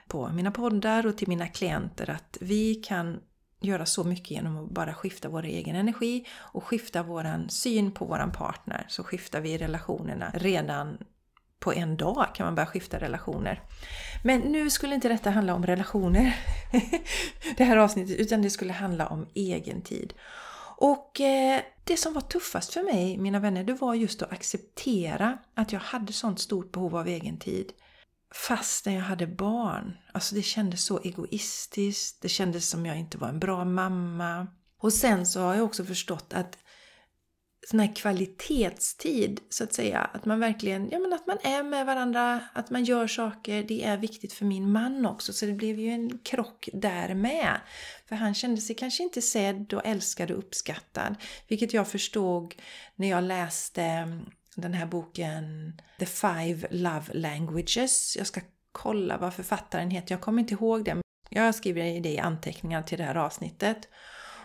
på 0.08 0.30
mina 0.30 0.52
poddar 0.52 1.06
och 1.06 1.18
till 1.18 1.28
mina 1.28 1.48
klienter 1.48 2.10
att 2.10 2.38
vi 2.42 2.76
kan 2.76 3.20
göra 3.62 3.86
så 3.86 4.04
mycket 4.04 4.32
genom 4.32 4.58
att 4.58 4.70
bara 4.70 4.94
skifta 4.94 5.30
vår 5.30 5.44
egen 5.44 5.76
energi 5.76 6.26
och 6.36 6.64
skifta 6.64 7.04
våran 7.04 7.50
syn 7.50 7.92
på 7.92 8.06
våran 8.06 8.32
partner. 8.32 8.86
Så 8.90 9.04
skiftar 9.04 9.42
vi 9.42 9.58
relationerna 9.58 10.32
redan 10.34 10.98
på 11.60 11.74
en 11.74 11.98
dag 11.98 12.28
kan 12.36 12.46
man 12.46 12.56
börja 12.56 12.66
skifta 12.66 13.00
relationer. 13.00 13.62
Men 14.24 14.40
nu 14.40 14.70
skulle 14.70 14.96
inte 14.96 15.08
detta 15.08 15.30
handla 15.30 15.54
om 15.54 15.66
relationer, 15.66 16.36
det 17.58 17.64
här 17.64 17.78
avsnittet, 17.78 18.20
utan 18.20 18.42
det 18.42 18.50
skulle 18.50 18.74
handla 18.74 19.08
om 19.08 19.28
egen 19.34 19.82
tid. 19.82 20.14
Och 20.78 21.22
eh, 21.22 21.62
det 21.84 21.98
som 21.98 22.14
var 22.14 22.22
tuffast 22.22 22.74
för 22.74 22.84
mig, 22.84 23.18
mina 23.18 23.40
vänner, 23.40 23.64
det 23.64 23.74
var 23.74 23.94
just 23.94 24.22
att 24.22 24.32
acceptera 24.32 25.38
att 25.54 25.72
jag 25.72 25.80
hade 25.80 26.14
sånt 26.14 26.40
stort 26.40 26.72
behov 26.72 26.96
av 26.96 27.08
egen 27.08 27.38
tid. 27.38 27.72
Fastän 28.48 28.94
jag 28.94 29.02
hade 29.02 29.28
barn. 29.28 29.98
Alltså 30.12 30.36
det 30.36 30.42
kändes 30.42 30.84
så 30.84 31.00
egoistiskt, 31.00 32.22
det 32.22 32.30
kändes 32.30 32.70
som 32.70 32.86
jag 32.86 33.00
inte 33.00 33.18
var 33.18 33.28
en 33.28 33.40
bra 33.40 33.66
mamma. 33.66 34.48
Och 34.80 34.94
sen 34.94 35.26
så 35.26 35.42
har 35.42 35.56
jag 35.56 35.66
också 35.66 35.86
förstått 35.86 36.34
att 36.34 36.58
sån 37.68 37.80
här 37.80 37.96
kvalitetstid, 37.96 39.40
så 39.50 39.64
att 39.64 39.74
säga. 39.74 40.00
Att 40.00 40.26
man 40.26 40.40
verkligen, 40.40 40.90
ja 40.90 41.00
men 41.00 41.14
att 41.14 41.28
man 41.28 41.38
är 41.44 41.64
med 41.64 41.86
varandra, 41.86 42.40
att 42.54 42.70
man 42.70 42.84
gör 42.84 43.08
saker. 43.08 43.64
Det 43.64 43.84
är 43.84 43.98
viktigt 43.98 44.34
för 44.34 44.46
min 44.46 44.72
man 44.72 45.06
också, 45.06 45.34
så 45.34 45.46
det 45.46 45.54
blev 45.54 45.80
ju 45.80 45.90
en 45.90 46.18
krock 46.18 46.70
där 46.74 47.14
med. 47.14 47.60
För 48.10 48.16
han 48.16 48.34
kände 48.34 48.62
sig 48.62 48.76
kanske 48.76 49.04
inte 49.04 49.22
sedd 49.22 49.74
och 49.74 49.86
älskad 49.86 50.32
och 50.32 50.38
uppskattad. 50.38 51.16
Vilket 51.48 51.74
jag 51.74 51.88
förstod 51.88 52.56
när 52.96 53.10
jag 53.10 53.24
läste 53.24 53.84
mm, 53.84 54.26
den 54.56 54.74
här 54.74 54.86
boken 54.86 55.44
The 56.00 56.06
Five 56.06 56.68
Love 56.72 57.06
Languages. 57.14 58.16
Jag 58.18 58.28
ska 58.28 58.42
kolla 58.72 59.18
vad 59.18 59.34
författaren 59.34 59.90
heter, 59.90 60.14
jag 60.16 60.22
kommer 60.22 60.40
inte 60.40 60.54
ihåg 60.54 60.86
det. 60.86 61.02
Jag 61.30 61.56
skriver 61.56 62.02
det 62.02 62.10
i 62.10 62.20
anteckningar 62.20 62.82
till 62.82 62.98
det 62.98 63.04
här 63.04 63.16
avsnittet. 63.16 63.78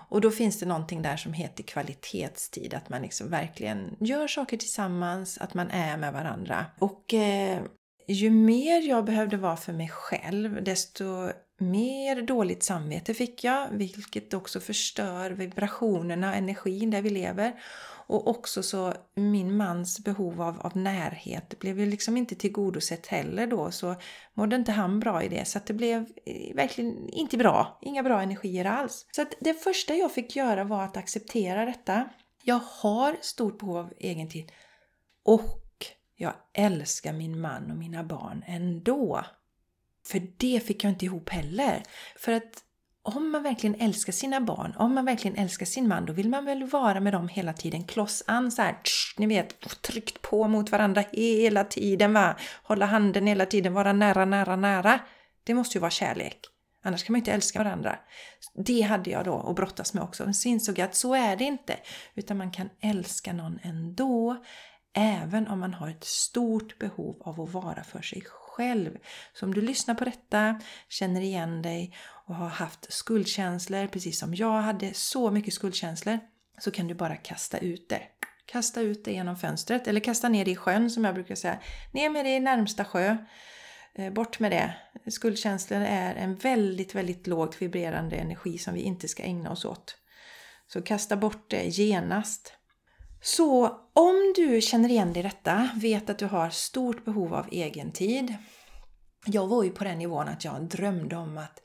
Och 0.08 0.20
då 0.20 0.30
finns 0.30 0.60
det 0.60 0.66
någonting 0.66 1.02
där 1.02 1.16
som 1.16 1.32
heter 1.32 1.62
kvalitetstid, 1.62 2.74
att 2.74 2.88
man 2.88 3.02
liksom 3.02 3.30
verkligen 3.30 3.96
gör 4.00 4.28
saker 4.28 4.56
tillsammans, 4.56 5.38
att 5.38 5.54
man 5.54 5.70
är 5.70 5.96
med 5.96 6.12
varandra. 6.12 6.66
Och 6.78 7.14
eh, 7.14 7.62
ju 8.06 8.30
mer 8.30 8.88
jag 8.88 9.04
behövde 9.04 9.36
vara 9.36 9.56
för 9.56 9.72
mig 9.72 9.88
själv, 9.88 10.64
desto 10.64 11.30
mer 11.58 12.22
dåligt 12.22 12.62
samvete 12.62 13.14
fick 13.14 13.44
jag, 13.44 13.68
vilket 13.70 14.34
också 14.34 14.60
förstör 14.60 15.30
vibrationerna, 15.30 16.34
energin 16.34 16.90
där 16.90 17.02
vi 17.02 17.10
lever. 17.10 17.60
Och 18.08 18.28
också 18.28 18.62
så 18.62 18.94
min 19.14 19.56
mans 19.56 20.04
behov 20.04 20.42
av, 20.42 20.60
av 20.60 20.76
närhet 20.76 21.58
blev 21.58 21.80
ju 21.80 21.86
liksom 21.86 22.16
inte 22.16 22.34
tillgodosett 22.34 23.06
heller 23.06 23.46
då 23.46 23.70
så 23.70 23.96
mådde 24.34 24.56
inte 24.56 24.72
han 24.72 25.00
bra 25.00 25.22
i 25.22 25.28
det 25.28 25.44
så 25.44 25.58
att 25.58 25.66
det 25.66 25.74
blev 25.74 26.06
eh, 26.26 26.56
verkligen 26.56 27.08
inte 27.08 27.36
bra. 27.36 27.78
Inga 27.82 28.02
bra 28.02 28.22
energier 28.22 28.64
alls. 28.64 29.06
Så 29.12 29.22
att 29.22 29.34
det 29.40 29.54
första 29.54 29.94
jag 29.94 30.12
fick 30.12 30.36
göra 30.36 30.64
var 30.64 30.84
att 30.84 30.96
acceptera 30.96 31.64
detta. 31.64 32.08
Jag 32.42 32.60
har 32.82 33.16
stort 33.20 33.58
behov 33.58 33.76
av 33.76 33.92
egen 33.98 34.28
tid 34.28 34.52
och 35.24 35.64
jag 36.16 36.34
älskar 36.54 37.12
min 37.12 37.40
man 37.40 37.70
och 37.70 37.76
mina 37.76 38.04
barn 38.04 38.44
ändå. 38.46 39.24
För 40.10 40.22
det 40.36 40.66
fick 40.66 40.84
jag 40.84 40.92
inte 40.92 41.04
ihop 41.04 41.28
heller. 41.28 41.82
För 42.16 42.32
att 42.32 42.64
om 43.02 43.30
man 43.30 43.42
verkligen 43.42 43.80
älskar 43.80 44.12
sina 44.12 44.40
barn, 44.40 44.74
om 44.78 44.94
man 44.94 45.04
verkligen 45.04 45.36
älskar 45.36 45.66
sin 45.66 45.88
man, 45.88 46.06
då 46.06 46.12
vill 46.12 46.28
man 46.28 46.44
väl 46.44 46.64
vara 46.64 47.00
med 47.00 47.12
dem 47.12 47.28
hela 47.28 47.52
tiden, 47.52 47.84
kloss 47.84 48.22
an 48.26 48.52
så 48.52 48.62
här, 48.62 48.72
tsch, 48.82 49.14
ni 49.18 49.26
vet, 49.26 49.82
tryckt 49.82 50.22
på 50.22 50.48
mot 50.48 50.70
varandra 50.70 51.04
hela 51.12 51.64
tiden 51.64 52.12
va? 52.12 52.36
Hålla 52.62 52.86
handen 52.86 53.26
hela 53.26 53.46
tiden, 53.46 53.74
vara 53.74 53.92
nära, 53.92 54.24
nära, 54.24 54.56
nära. 54.56 55.00
Det 55.44 55.54
måste 55.54 55.78
ju 55.78 55.80
vara 55.80 55.90
kärlek. 55.90 56.38
Annars 56.84 57.04
kan 57.04 57.12
man 57.12 57.18
ju 57.18 57.20
inte 57.20 57.32
älska 57.32 57.58
varandra. 57.58 57.98
Det 58.54 58.80
hade 58.80 59.10
jag 59.10 59.24
då 59.24 59.40
att 59.40 59.56
brottas 59.56 59.94
med 59.94 60.02
också. 60.02 60.24
Men 60.24 60.34
så 60.34 60.48
insåg 60.48 60.78
jag 60.78 60.84
att 60.84 60.94
så 60.94 61.14
är 61.14 61.36
det 61.36 61.44
inte. 61.44 61.76
Utan 62.14 62.36
man 62.36 62.50
kan 62.50 62.68
älska 62.80 63.32
någon 63.32 63.58
ändå. 63.62 64.44
Även 64.94 65.48
om 65.48 65.60
man 65.60 65.74
har 65.74 65.88
ett 65.88 66.04
stort 66.04 66.78
behov 66.78 67.22
av 67.24 67.40
att 67.40 67.52
vara 67.52 67.84
för 67.84 68.02
sig 68.02 68.20
själv. 68.58 68.98
Så 69.32 69.46
om 69.46 69.54
du 69.54 69.60
lyssnar 69.60 69.94
på 69.94 70.04
detta, 70.04 70.60
känner 70.88 71.20
igen 71.20 71.62
dig 71.62 71.94
och 72.26 72.34
har 72.34 72.48
haft 72.48 72.92
skuldkänslor, 72.92 73.86
precis 73.86 74.18
som 74.18 74.34
jag 74.34 74.62
hade 74.62 74.94
så 74.94 75.30
mycket 75.30 75.54
skuldkänslor, 75.54 76.18
så 76.58 76.70
kan 76.70 76.88
du 76.88 76.94
bara 76.94 77.16
kasta 77.16 77.58
ut 77.58 77.88
det. 77.88 78.02
Kasta 78.46 78.80
ut 78.80 79.04
det 79.04 79.12
genom 79.12 79.36
fönstret 79.36 79.88
eller 79.88 80.00
kasta 80.00 80.28
ner 80.28 80.44
det 80.44 80.50
i 80.50 80.56
sjön 80.56 80.90
som 80.90 81.04
jag 81.04 81.14
brukar 81.14 81.34
säga. 81.34 81.58
Ner 81.92 82.10
med 82.10 82.24
det 82.24 82.36
i 82.36 82.40
närmsta 82.40 82.84
sjö. 82.84 83.16
Eh, 83.94 84.12
bort 84.12 84.40
med 84.40 84.50
det. 84.50 84.74
Skuldkänslor 85.10 85.80
är 85.80 86.14
en 86.14 86.36
väldigt, 86.36 86.94
väldigt 86.94 87.26
lågt 87.26 87.62
vibrerande 87.62 88.16
energi 88.16 88.58
som 88.58 88.74
vi 88.74 88.80
inte 88.80 89.08
ska 89.08 89.22
ägna 89.22 89.50
oss 89.50 89.64
åt. 89.64 89.96
Så 90.66 90.82
kasta 90.82 91.16
bort 91.16 91.50
det 91.50 91.66
genast. 91.66 92.57
Så 93.20 93.66
om 93.92 94.32
du 94.36 94.60
känner 94.60 94.88
igen 94.88 95.12
dig 95.12 95.20
i 95.20 95.22
detta, 95.22 95.70
vet 95.76 96.10
att 96.10 96.18
du 96.18 96.26
har 96.26 96.50
stort 96.50 97.04
behov 97.04 97.34
av 97.34 97.48
egen 97.50 97.92
tid. 97.92 98.34
Jag 99.26 99.46
var 99.46 99.64
ju 99.64 99.70
på 99.70 99.84
den 99.84 99.98
nivån 99.98 100.28
att 100.28 100.44
jag 100.44 100.68
drömde 100.68 101.16
om 101.16 101.38
att 101.38 101.62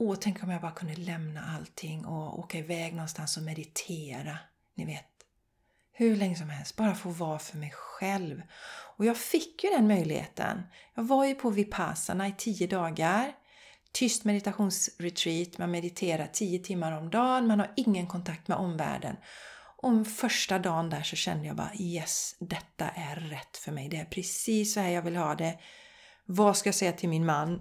Åh, 0.00 0.16
tänk 0.20 0.42
om 0.42 0.50
jag 0.50 0.60
bara 0.60 0.72
kunde 0.72 0.94
lämna 0.94 1.40
allting 1.56 2.04
och 2.04 2.38
åka 2.38 2.58
iväg 2.58 2.94
någonstans 2.94 3.36
och 3.36 3.42
meditera. 3.42 4.38
Ni 4.74 4.84
vet, 4.84 5.06
hur 5.92 6.16
länge 6.16 6.36
som 6.36 6.50
helst. 6.50 6.76
Bara 6.76 6.94
få 6.94 7.08
vara 7.08 7.38
för 7.38 7.58
mig 7.58 7.72
själv. 7.74 8.42
Och 8.96 9.04
jag 9.04 9.16
fick 9.16 9.64
ju 9.64 9.70
den 9.70 9.88
möjligheten. 9.88 10.62
Jag 10.94 11.02
var 11.02 11.24
ju 11.24 11.34
på 11.34 11.50
Vipassana 11.50 12.28
i 12.28 12.34
tio 12.38 12.66
dagar. 12.66 13.32
Tyst 13.92 14.24
meditationsretreat. 14.24 15.58
Man 15.58 15.70
mediterar 15.70 16.26
tio 16.26 16.58
timmar 16.58 16.92
om 16.92 17.10
dagen. 17.10 17.46
Man 17.46 17.60
har 17.60 17.72
ingen 17.76 18.06
kontakt 18.06 18.48
med 18.48 18.58
omvärlden. 18.58 19.16
Om 19.82 20.04
första 20.04 20.58
dagen 20.58 20.90
där 20.90 21.02
så 21.02 21.16
kände 21.16 21.46
jag 21.46 21.56
bara 21.56 21.72
yes, 21.78 22.36
detta 22.38 22.88
är 22.88 23.16
rätt 23.16 23.56
för 23.56 23.72
mig. 23.72 23.88
Det 23.88 23.96
är 23.96 24.04
precis 24.04 24.74
så 24.74 24.80
här 24.80 24.90
jag 24.90 25.02
vill 25.02 25.16
ha 25.16 25.34
det. 25.34 25.58
Vad 26.26 26.56
ska 26.56 26.68
jag 26.68 26.74
säga 26.74 26.92
till 26.92 27.08
min 27.08 27.26
man? 27.26 27.60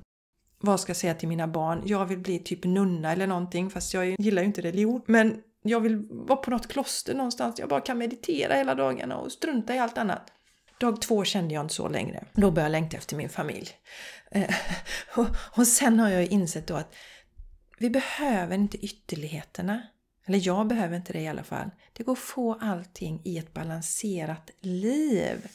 Vad 0.60 0.80
ska 0.80 0.90
jag 0.90 0.98
säga 0.98 1.14
till 1.14 1.28
mina 1.28 1.48
barn? 1.48 1.84
Jag 1.86 2.06
vill 2.06 2.20
bli 2.20 2.40
typ 2.40 2.64
nunna 2.64 3.12
eller 3.12 3.28
någonting 3.28 3.70
fast 3.70 3.94
jag 3.94 4.16
gillar 4.20 4.42
ju 4.42 4.46
inte 4.46 4.62
religion. 4.62 5.02
Men 5.08 5.42
jag 5.64 5.80
vill 5.80 6.08
vara 6.10 6.40
på 6.40 6.52
något 6.52 6.68
kloster 6.68 7.16
någonstans. 7.16 7.60
Jag 7.60 7.70
bara 7.70 7.82
kan 7.82 7.98
meditera 7.98 8.54
hela 8.54 8.76
dagarna 8.76 9.18
och 9.18 9.32
strunta 9.32 9.76
i 9.76 9.80
allt 9.80 9.98
annat. 9.98 10.32
Dag 10.80 11.02
två 11.02 11.24
kände 11.24 11.54
jag 11.54 11.64
inte 11.66 11.74
så 11.74 11.90
längre. 11.90 12.26
Då 12.34 12.52
började 12.52 12.62
jag 12.62 12.72
längta 12.72 12.98
efter 12.98 13.16
min 13.16 13.30
familj. 13.30 13.70
Eh, 14.32 14.56
och 15.56 15.68
sen 15.68 16.00
har 16.00 16.10
jag 16.10 16.26
insett 16.26 16.68
då 16.68 16.76
att 16.76 16.96
vi 17.80 17.90
behöver 17.90 18.56
inte 18.56 18.78
ytterligheterna. 18.78 19.82
Eller 20.28 20.48
jag 20.48 20.68
behöver 20.68 20.96
inte 20.96 21.14
det 21.14 21.22
i 21.22 21.28
alla 21.28 21.44
fall. 21.44 21.70
Det 21.94 22.04
går 22.04 22.14
att 22.14 22.20
få 22.20 22.58
allting 22.62 23.22
i 23.24 23.38
ett 23.38 23.54
balanserat 23.54 24.52
liv. 24.60 25.48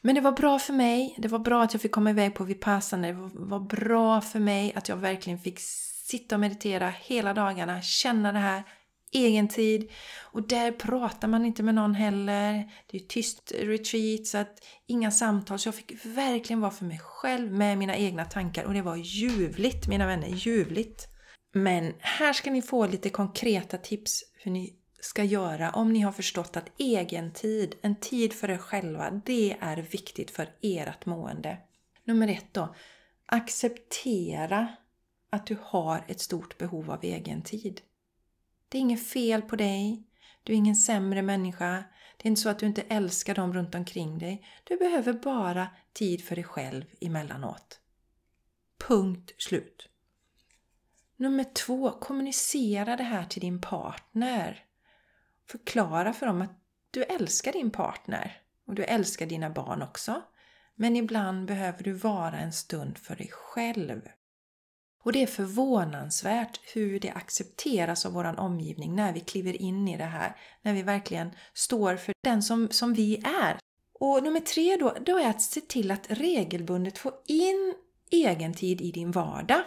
Men 0.00 0.14
det 0.14 0.20
var 0.20 0.32
bra 0.32 0.58
för 0.58 0.72
mig. 0.72 1.14
Det 1.18 1.28
var 1.28 1.38
bra 1.38 1.62
att 1.62 1.74
jag 1.74 1.82
fick 1.82 1.92
komma 1.92 2.10
iväg 2.10 2.34
på 2.34 2.44
Vipassana. 2.44 3.06
Det 3.06 3.30
var 3.34 3.60
bra 3.60 4.20
för 4.20 4.40
mig 4.40 4.72
att 4.74 4.88
jag 4.88 4.96
verkligen 4.96 5.38
fick 5.38 5.60
sitta 6.08 6.36
och 6.36 6.40
meditera 6.40 6.92
hela 7.00 7.34
dagarna, 7.34 7.82
känna 7.82 8.32
det 8.32 8.38
här, 8.38 8.62
egen 9.12 9.48
tid. 9.48 9.90
Och 10.20 10.48
där 10.48 10.72
pratar 10.72 11.28
man 11.28 11.44
inte 11.44 11.62
med 11.62 11.74
någon 11.74 11.94
heller. 11.94 12.70
Det 12.86 12.96
är 12.96 13.00
tyst 13.00 13.52
retreat, 13.60 14.26
så 14.26 14.38
att 14.38 14.64
inga 14.86 15.10
samtal. 15.10 15.58
Så 15.58 15.68
jag 15.68 15.74
fick 15.74 16.06
verkligen 16.06 16.60
vara 16.60 16.70
för 16.70 16.84
mig 16.84 16.98
själv 16.98 17.52
med 17.52 17.78
mina 17.78 17.96
egna 17.96 18.24
tankar 18.24 18.64
och 18.64 18.74
det 18.74 18.82
var 18.82 18.96
ljuvligt, 18.96 19.88
mina 19.88 20.06
vänner, 20.06 20.28
ljuvligt. 20.28 21.08
Men 21.52 21.94
här 21.98 22.32
ska 22.32 22.50
ni 22.50 22.62
få 22.62 22.86
lite 22.86 23.10
konkreta 23.10 23.78
tips 23.78 24.24
hur 24.34 24.50
ni 24.50 24.74
ska 25.00 25.24
göra 25.24 25.70
om 25.70 25.92
ni 25.92 26.00
har 26.00 26.12
förstått 26.12 26.56
att 26.56 26.70
egen 26.78 27.32
tid, 27.32 27.74
en 27.82 27.96
tid 27.96 28.32
för 28.32 28.50
er 28.50 28.58
själva, 28.58 29.10
det 29.10 29.56
är 29.60 29.76
viktigt 29.76 30.30
för 30.30 30.48
ert 30.62 31.06
mående. 31.06 31.58
Nummer 32.04 32.28
ett 32.28 32.54
då. 32.54 32.74
Acceptera 33.26 34.68
att 35.30 35.46
du 35.46 35.56
har 35.62 36.04
ett 36.08 36.20
stort 36.20 36.58
behov 36.58 36.90
av 36.90 36.98
egen 37.04 37.42
tid. 37.42 37.80
Det 38.68 38.78
är 38.78 38.80
inget 38.80 39.08
fel 39.08 39.42
på 39.42 39.56
dig. 39.56 40.02
Du 40.42 40.52
är 40.52 40.56
ingen 40.56 40.76
sämre 40.76 41.22
människa. 41.22 41.84
Det 42.16 42.26
är 42.26 42.30
inte 42.30 42.40
så 42.40 42.48
att 42.48 42.58
du 42.58 42.66
inte 42.66 42.82
älskar 42.82 43.34
dem 43.34 43.54
runt 43.54 43.74
omkring 43.74 44.18
dig. 44.18 44.46
Du 44.64 44.76
behöver 44.76 45.12
bara 45.12 45.68
tid 45.92 46.24
för 46.24 46.34
dig 46.34 46.44
själv 46.44 46.84
emellanåt. 47.00 47.80
Punkt 48.88 49.34
slut. 49.38 49.88
Nummer 51.20 51.44
två, 51.44 51.90
kommunicera 51.90 52.96
det 52.96 53.02
här 53.02 53.24
till 53.24 53.40
din 53.40 53.60
partner. 53.60 54.64
Förklara 55.48 56.12
för 56.12 56.26
dem 56.26 56.42
att 56.42 56.60
du 56.90 57.02
älskar 57.02 57.52
din 57.52 57.70
partner 57.70 58.40
och 58.66 58.74
du 58.74 58.84
älskar 58.84 59.26
dina 59.26 59.50
barn 59.50 59.82
också. 59.82 60.22
Men 60.74 60.96
ibland 60.96 61.46
behöver 61.46 61.84
du 61.84 61.92
vara 61.92 62.38
en 62.38 62.52
stund 62.52 62.98
för 62.98 63.16
dig 63.16 63.30
själv. 63.32 64.00
Och 65.02 65.12
det 65.12 65.22
är 65.22 65.26
förvånansvärt 65.26 66.60
hur 66.74 67.00
det 67.00 67.10
accepteras 67.10 68.06
av 68.06 68.12
vår 68.12 68.40
omgivning 68.40 68.94
när 68.94 69.12
vi 69.12 69.20
kliver 69.20 69.62
in 69.62 69.88
i 69.88 69.96
det 69.96 70.04
här. 70.04 70.36
När 70.62 70.72
vi 70.72 70.82
verkligen 70.82 71.30
står 71.54 71.96
för 71.96 72.14
den 72.24 72.42
som, 72.42 72.68
som 72.70 72.94
vi 72.94 73.16
är. 73.16 73.58
Och 73.92 74.22
nummer 74.22 74.40
tre 74.40 74.76
då, 74.76 74.96
då 75.06 75.18
är 75.18 75.30
att 75.30 75.42
se 75.42 75.60
till 75.60 75.90
att 75.90 76.06
regelbundet 76.10 76.98
få 76.98 77.12
in 77.26 77.74
egen 78.10 78.54
tid 78.54 78.80
i 78.80 78.92
din 78.92 79.10
vardag. 79.10 79.62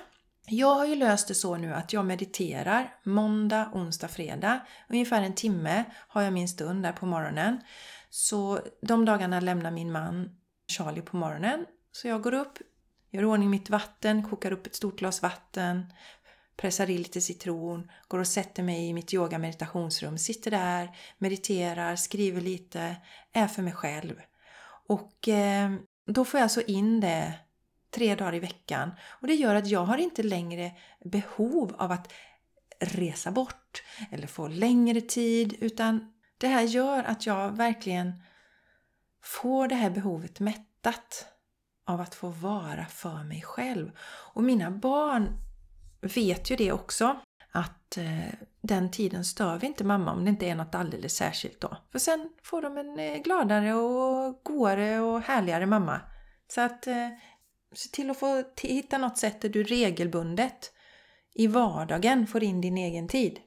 Jag 0.54 0.76
har 0.76 0.86
ju 0.86 0.96
löst 0.96 1.28
det 1.28 1.36
så 1.36 1.58
nu 1.58 1.74
att 1.74 1.94
jag 1.94 2.06
mediterar 2.06 2.96
måndag, 3.04 3.70
onsdag, 3.74 4.08
fredag. 4.08 4.60
Ungefär 4.90 5.22
en 5.22 5.36
timme 5.36 5.84
har 6.08 6.22
jag 6.22 6.34
min 6.34 6.48
stund 6.48 6.84
där 6.84 6.92
på 6.92 7.06
morgonen. 7.06 7.62
Så 8.10 8.60
de 8.82 9.06
dagarna 9.06 9.40
lämnar 9.40 9.72
min 9.72 9.92
man 9.92 10.30
Charlie 10.68 11.02
på 11.02 11.18
morgonen. 11.18 11.66
Så 11.92 12.08
jag 12.08 12.22
går 12.22 12.34
upp, 12.34 12.58
gör 13.12 13.26
ordning 13.26 13.50
mitt 13.50 13.70
vatten, 13.70 14.24
kokar 14.24 14.52
upp 14.52 14.68
ett 14.68 14.76
stort 14.76 15.00
glas 15.00 15.22
vatten, 15.22 15.94
pressar 16.58 16.90
i 16.90 16.98
lite 16.98 17.22
citron, 17.22 17.92
går 18.08 18.20
och 18.20 18.28
sätter 18.28 18.64
mig 18.64 18.88
i 18.88 18.94
mitt 18.94 19.14
yoga 19.14 19.38
meditationsrum, 19.38 20.18
sitter 20.18 20.52
där, 20.52 20.98
mediterar, 21.18 21.96
skriver 21.96 22.42
lite, 22.42 22.96
är 23.34 23.48
för 23.48 23.62
mig 23.62 23.74
själv. 23.74 24.16
Och 24.88 25.28
eh, 25.28 25.72
då 26.06 26.26
får 26.26 26.38
jag 26.38 26.46
alltså 26.46 26.62
in 26.62 27.00
det 27.00 27.34
tre 27.92 28.16
dagar 28.16 28.36
i 28.36 28.40
veckan. 28.40 28.92
Och 29.02 29.28
det 29.28 29.34
gör 29.34 29.56
att 29.56 29.68
jag 29.68 29.86
har 29.86 29.98
inte 29.98 30.24
längre 30.24 30.72
behov 31.04 31.76
av 31.78 31.92
att 31.92 32.14
resa 32.80 33.32
bort 33.32 33.84
eller 34.12 34.28
få 34.28 34.48
längre 34.48 35.02
tid 35.02 35.56
utan 35.60 36.14
det 36.38 36.48
här 36.48 36.62
gör 36.62 37.04
att 37.04 37.26
jag 37.26 37.52
verkligen 37.52 38.14
får 39.24 39.68
det 39.68 39.76
här 39.76 39.90
behovet 39.90 40.40
mättat 40.40 41.26
av 41.86 42.02
att 42.02 42.16
få 42.16 42.30
vara 42.30 42.86
för 42.86 43.24
mig 43.24 43.42
själv. 43.42 43.92
Och 44.34 44.44
mina 44.44 44.72
barn 44.72 45.28
vet 46.02 46.52
ju 46.52 46.56
det 46.56 46.72
också 46.72 47.20
att 47.52 47.98
eh, 47.98 48.34
den 48.62 48.92
tiden 48.92 49.26
stör 49.26 49.58
vi 49.58 49.68
inte 49.68 49.84
mamma 49.84 50.12
om 50.12 50.24
det 50.24 50.30
inte 50.30 50.46
är 50.46 50.56
något 50.56 50.76
alldeles 50.76 51.16
särskilt 51.16 51.62
då. 51.62 51.78
För 51.92 52.00
sen 52.00 52.30
får 52.44 52.62
de 52.62 52.78
en 52.78 53.00
eh, 53.00 53.18
gladare 53.18 53.74
och 53.74 54.44
godare 54.44 55.00
och 55.00 55.22
härligare 55.22 55.66
mamma. 55.66 56.02
Så 56.48 56.62
att 56.62 56.88
eh, 56.88 57.08
se 57.74 57.90
till 57.90 58.10
att 58.10 58.20
få 58.20 58.44
hitta 58.62 58.98
något 58.98 59.18
sätt 59.18 59.42
där 59.42 59.50
du 59.50 59.64
regelbundet 59.64 60.72
i 61.34 61.48
vardagen 61.48 62.28
får 62.28 62.44
in 62.44 62.62
din 62.62 62.78
egen 62.78 63.08
tid. 63.08 63.40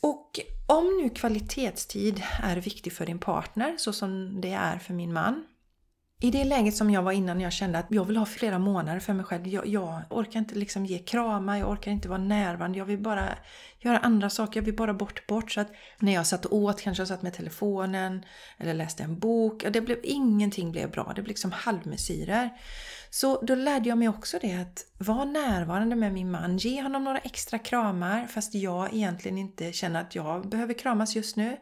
Och 0.00 0.40
om 0.66 1.00
nu 1.02 1.10
kvalitetstid 1.10 2.22
är 2.42 2.56
viktig 2.56 2.92
för 2.92 3.06
din 3.06 3.18
partner 3.18 3.74
så 3.78 3.92
som 3.92 4.40
det 4.40 4.52
är 4.52 4.78
för 4.78 4.94
min 4.94 5.12
man 5.12 5.46
i 6.20 6.30
det 6.30 6.44
läget 6.44 6.76
som 6.76 6.90
jag 6.90 7.02
var 7.02 7.12
innan 7.12 7.40
jag 7.40 7.52
kände 7.52 7.78
att 7.78 7.86
jag 7.88 8.04
vill 8.04 8.16
ha 8.16 8.26
flera 8.26 8.58
månader 8.58 9.00
för 9.00 9.12
mig 9.12 9.24
själv. 9.24 9.48
Jag, 9.48 9.66
jag 9.66 10.02
orkar 10.10 10.38
inte 10.38 10.54
liksom 10.54 10.86
ge 10.86 10.98
kramar, 10.98 11.56
jag 11.56 11.70
orkar 11.70 11.90
inte 11.90 12.08
vara 12.08 12.18
närvarande. 12.18 12.78
Jag 12.78 12.84
vill 12.84 12.98
bara 12.98 13.28
göra 13.78 13.98
andra 13.98 14.30
saker, 14.30 14.60
jag 14.60 14.64
vill 14.64 14.76
bara 14.76 14.94
bort, 14.94 15.26
bort. 15.26 15.52
Så 15.52 15.60
att 15.60 15.72
när 15.98 16.14
jag 16.14 16.26
satt 16.26 16.44
och 16.44 16.56
åt 16.58 16.80
kanske 16.80 17.00
jag 17.00 17.08
satt 17.08 17.22
med 17.22 17.34
telefonen 17.34 18.24
eller 18.58 18.74
läste 18.74 19.02
en 19.02 19.18
bok. 19.18 19.64
Det 19.70 19.80
blev, 19.80 19.98
ingenting 20.02 20.72
blev 20.72 20.90
bra, 20.90 21.12
det 21.16 21.22
blev 21.22 21.26
liksom 21.26 21.52
halvmesyrer. 21.52 22.50
Så 23.10 23.40
då 23.42 23.54
lärde 23.54 23.88
jag 23.88 23.98
mig 23.98 24.08
också 24.08 24.38
det 24.42 24.54
att 24.54 24.86
vara 24.98 25.24
närvarande 25.24 25.96
med 25.96 26.12
min 26.12 26.30
man, 26.30 26.56
ge 26.56 26.82
honom 26.82 27.04
några 27.04 27.18
extra 27.18 27.58
kramar 27.58 28.26
fast 28.26 28.54
jag 28.54 28.94
egentligen 28.94 29.38
inte 29.38 29.72
känner 29.72 30.00
att 30.00 30.14
jag 30.14 30.48
behöver 30.48 30.74
kramas 30.74 31.16
just 31.16 31.36
nu. 31.36 31.56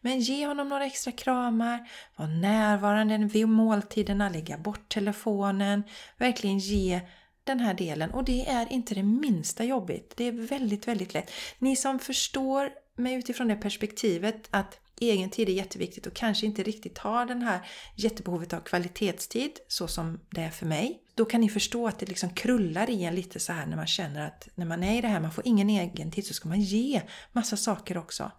Men 0.00 0.20
ge 0.20 0.46
honom 0.46 0.68
några 0.68 0.86
extra 0.86 1.12
kramar, 1.12 1.88
var 2.16 2.26
närvarande 2.26 3.18
vid 3.18 3.48
måltiderna, 3.96 4.28
lägga 4.28 4.58
bort 4.58 4.88
telefonen, 4.88 5.82
verkligen 6.18 6.58
ge 6.58 7.00
den 7.44 7.60
här 7.60 7.74
delen. 7.74 8.10
Och 8.10 8.24
det 8.24 8.48
är 8.48 8.72
inte 8.72 8.94
det 8.94 9.02
minsta 9.02 9.64
jobbigt. 9.64 10.12
Det 10.16 10.24
är 10.24 10.32
väldigt, 10.32 10.88
väldigt 10.88 11.14
lätt. 11.14 11.30
Ni 11.58 11.76
som 11.76 11.98
förstår 11.98 12.70
mig 12.96 13.14
utifrån 13.14 13.48
det 13.48 13.56
perspektivet 13.56 14.48
att 14.50 14.80
egen 15.00 15.30
tid 15.30 15.48
är 15.48 15.52
jätteviktigt 15.52 16.06
och 16.06 16.14
kanske 16.14 16.46
inte 16.46 16.62
riktigt 16.62 16.98
har 16.98 17.26
den 17.26 17.42
här 17.42 17.60
jättebehovet 17.96 18.52
av 18.52 18.60
kvalitetstid 18.60 19.52
så 19.68 19.88
som 19.88 20.20
det 20.30 20.40
är 20.40 20.50
för 20.50 20.66
mig. 20.66 21.00
Då 21.14 21.24
kan 21.24 21.40
ni 21.40 21.48
förstå 21.48 21.88
att 21.88 21.98
det 21.98 22.06
liksom 22.06 22.30
krullar 22.30 22.90
i 22.90 23.04
en 23.04 23.14
lite 23.14 23.40
så 23.40 23.52
här 23.52 23.66
när 23.66 23.76
man 23.76 23.86
känner 23.86 24.26
att 24.26 24.48
när 24.54 24.66
man 24.66 24.82
är 24.82 24.98
i 24.98 25.00
det 25.00 25.08
här, 25.08 25.20
man 25.20 25.32
får 25.32 25.46
ingen 25.46 25.70
egen 25.70 26.10
tid, 26.10 26.26
så 26.26 26.34
ska 26.34 26.48
man 26.48 26.60
ge 26.60 27.02
massa 27.32 27.56
saker 27.56 27.98
också. 27.98 28.30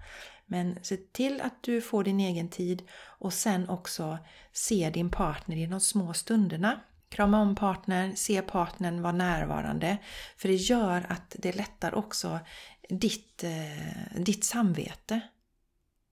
Men 0.49 0.79
se 0.81 0.97
till 0.97 1.41
att 1.41 1.63
du 1.63 1.81
får 1.81 2.03
din 2.03 2.19
egen 2.19 2.49
tid 2.49 2.87
och 3.03 3.33
sen 3.33 3.69
också 3.69 4.17
se 4.51 4.89
din 4.89 5.11
partner 5.11 5.57
i 5.57 5.65
de 5.65 5.79
små 5.79 6.13
stunderna. 6.13 6.79
Krama 7.09 7.41
om 7.41 7.55
partnern, 7.55 8.15
se 8.15 8.41
partnern 8.41 9.01
vara 9.01 9.13
närvarande. 9.13 9.97
För 10.37 10.47
det 10.47 10.55
gör 10.55 11.05
att 11.09 11.35
det 11.39 11.55
lättar 11.55 11.95
också 11.95 12.39
ditt, 12.89 13.43
eh, 13.43 14.21
ditt 14.21 14.43
samvete. 14.43 15.21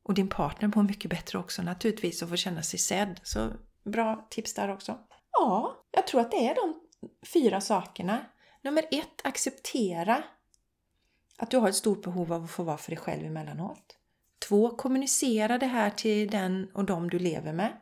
Och 0.04 0.14
din 0.14 0.30
partner 0.30 0.72
mår 0.76 0.84
mycket 0.84 1.12
bättre 1.12 1.40
också 1.40 1.62
naturligtvis 1.62 2.22
och 2.22 2.30
får 2.30 2.36
känna 2.36 2.62
sig 2.62 2.80
sedd. 2.80 3.20
Så 3.24 3.52
bra 3.84 4.28
tips 4.30 4.54
där 4.54 4.74
också. 4.74 5.00
Ja, 5.32 5.86
jag 5.92 6.08
tror 6.08 6.22
att 6.22 6.32
det 6.32 6.48
är 6.48 6.56
de 6.56 6.82
fyra 7.34 7.62
sakerna. 7.62 8.26
Nummer 8.62 8.86
ett, 8.92 9.22
acceptera 9.24 10.24
att 11.38 11.52
du 11.52 11.58
har 11.58 11.70
ett 11.70 11.76
stort 11.76 12.04
behov 12.04 12.34
av 12.34 12.44
att 12.44 12.52
få 12.52 12.64
vara 12.64 12.78
för 12.78 12.92
dig 12.92 12.98
själv 12.98 13.26
emellanåt. 13.26 13.98
Två, 14.40 14.70
kommunicera 14.70 15.58
det 15.58 15.66
här 15.66 15.90
till 15.90 16.28
den 16.28 16.70
och 16.74 16.86
de 16.86 17.10
du 17.10 17.20
lever 17.20 17.54
med. 17.54 17.74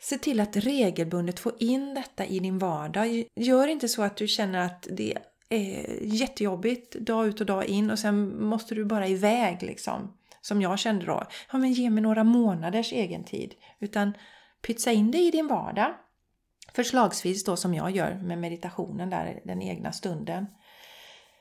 Se 0.00 0.18
till 0.18 0.40
att 0.40 0.56
regelbundet 0.56 1.40
få 1.40 1.52
in 1.58 1.94
detta 1.94 2.26
i 2.26 2.38
din 2.38 2.58
vardag. 2.58 3.24
Gör 3.34 3.68
inte 3.68 3.88
så 3.88 4.02
att 4.02 4.16
du 4.16 4.26
känner 4.28 4.58
att 4.58 4.86
det 4.90 5.18
är 5.48 6.02
jättejobbigt 6.02 6.94
dag 6.94 7.26
ut 7.26 7.40
och 7.40 7.46
dag 7.46 7.66
in 7.66 7.90
och 7.90 7.98
sen 7.98 8.44
måste 8.44 8.74
du 8.74 8.84
bara 8.84 9.08
iväg 9.08 9.62
liksom. 9.62 10.14
Som 10.40 10.62
jag 10.62 10.78
kände 10.78 11.06
då. 11.06 11.26
Ja 11.52 11.58
men 11.58 11.72
ge 11.72 11.90
mig 11.90 12.02
några 12.02 12.24
månaders 12.24 12.92
egen 12.92 13.24
tid. 13.24 13.54
Utan 13.78 14.12
pytsa 14.62 14.92
in 14.92 15.10
det 15.10 15.18
i 15.18 15.30
din 15.30 15.46
vardag. 15.46 15.94
Förslagsvis 16.72 17.44
då 17.44 17.56
som 17.56 17.74
jag 17.74 17.90
gör 17.90 18.14
med 18.14 18.38
meditationen 18.38 19.10
där, 19.10 19.40
den 19.44 19.62
egna 19.62 19.92
stunden. 19.92 20.46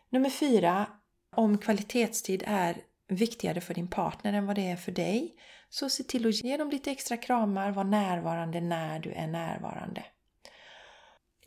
Nummer 0.09 0.29
fyra, 0.29 0.87
om 1.35 1.57
kvalitetstid 1.57 2.43
är 2.47 2.77
viktigare 3.07 3.61
för 3.61 3.73
din 3.73 3.87
partner 3.87 4.33
än 4.33 4.45
vad 4.45 4.55
det 4.55 4.69
är 4.69 4.75
för 4.75 4.91
dig, 4.91 5.35
så 5.69 5.89
se 5.89 6.03
till 6.03 6.27
att 6.27 6.43
ge 6.43 6.57
dem 6.57 6.69
lite 6.69 6.91
extra 6.91 7.17
kramar, 7.17 7.71
var 7.71 7.83
närvarande 7.83 8.61
när 8.61 8.99
du 8.99 9.11
är 9.11 9.27
närvarande. 9.27 10.05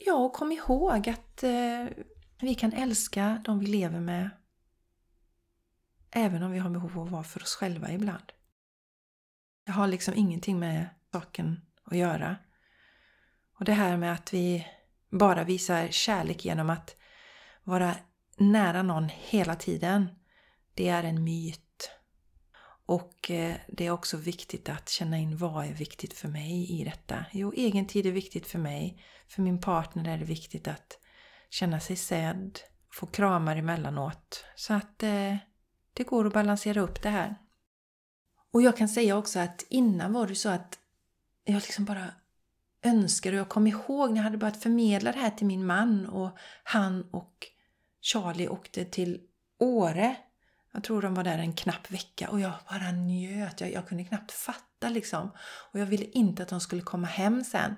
Ja, 0.06 0.14
och 0.14 0.32
kom 0.32 0.52
ihåg 0.52 1.08
att 1.08 1.42
eh, 1.42 1.86
vi 2.40 2.54
kan 2.54 2.72
älska 2.72 3.42
de 3.44 3.58
vi 3.58 3.66
lever 3.66 4.00
med 4.00 4.30
även 6.10 6.42
om 6.42 6.50
vi 6.50 6.58
har 6.58 6.70
behov 6.70 6.98
av 6.98 7.06
att 7.06 7.12
vara 7.12 7.22
för 7.22 7.42
oss 7.42 7.54
själva 7.54 7.92
ibland. 7.92 8.32
Det 9.66 9.72
har 9.72 9.86
liksom 9.86 10.14
ingenting 10.16 10.58
med 10.58 10.86
saken 11.12 11.60
att 11.84 11.96
göra. 11.96 12.36
Och 13.58 13.64
det 13.64 13.72
här 13.72 13.96
med 13.96 14.12
att 14.12 14.34
vi 14.34 14.66
bara 15.10 15.44
visar 15.44 15.88
kärlek 15.88 16.44
genom 16.44 16.70
att 16.70 16.96
vara 17.64 17.94
nära 18.36 18.82
någon 18.82 19.08
hela 19.08 19.56
tiden 19.56 20.08
det 20.74 20.88
är 20.88 21.04
en 21.04 21.24
myt. 21.24 21.90
Och 22.86 23.30
eh, 23.30 23.56
det 23.68 23.86
är 23.86 23.90
också 23.90 24.16
viktigt 24.16 24.68
att 24.68 24.88
känna 24.88 25.18
in 25.18 25.36
vad 25.36 25.66
är 25.66 25.72
viktigt 25.72 26.14
för 26.14 26.28
mig 26.28 26.80
i 26.80 26.84
detta. 26.84 27.24
Jo, 27.32 27.52
egen 27.56 27.86
tid 27.86 28.06
är 28.06 28.12
viktigt 28.12 28.46
för 28.46 28.58
mig. 28.58 29.02
För 29.28 29.42
min 29.42 29.60
partner 29.60 30.14
är 30.14 30.18
det 30.18 30.24
viktigt 30.24 30.68
att 30.68 30.98
känna 31.50 31.80
sig 31.80 31.96
sedd, 31.96 32.58
få 32.92 33.06
kramar 33.06 33.56
emellanåt. 33.56 34.44
Så 34.56 34.74
att 34.74 35.02
eh, 35.02 35.36
det 35.94 36.04
går 36.04 36.26
att 36.26 36.32
balansera 36.32 36.80
upp 36.80 37.02
det 37.02 37.10
här. 37.10 37.36
Och 38.52 38.62
jag 38.62 38.76
kan 38.76 38.88
säga 38.88 39.16
också 39.16 39.38
att 39.38 39.64
innan 39.68 40.12
var 40.12 40.26
det 40.26 40.34
så 40.34 40.48
att 40.48 40.78
jag 41.44 41.54
liksom 41.54 41.84
bara 41.84 42.06
önskade 42.82 43.36
och 43.36 43.40
jag 43.40 43.48
kom 43.48 43.66
ihåg 43.66 44.10
när 44.10 44.16
jag 44.16 44.24
hade 44.24 44.38
börjat 44.38 44.62
förmedla 44.62 45.12
det 45.12 45.18
här 45.18 45.30
till 45.30 45.46
min 45.46 45.66
man 45.66 46.06
och 46.06 46.38
han 46.64 47.10
och 47.10 47.46
Charlie 48.00 48.48
åkte 48.48 48.84
till 48.84 49.20
Åre. 49.58 50.16
Jag 50.72 50.84
tror 50.84 51.02
de 51.02 51.14
var 51.14 51.24
där 51.24 51.38
en 51.38 51.52
knapp 51.52 51.90
vecka 51.90 52.28
och 52.28 52.40
jag 52.40 52.52
bara 52.70 52.92
njöt. 52.92 53.60
Jag, 53.60 53.72
jag 53.72 53.88
kunde 53.88 54.04
knappt 54.04 54.32
fatta 54.32 54.88
liksom. 54.88 55.30
Och 55.72 55.80
jag 55.80 55.86
ville 55.86 56.04
inte 56.04 56.42
att 56.42 56.48
de 56.48 56.60
skulle 56.60 56.82
komma 56.82 57.06
hem 57.06 57.44
sen. 57.44 57.76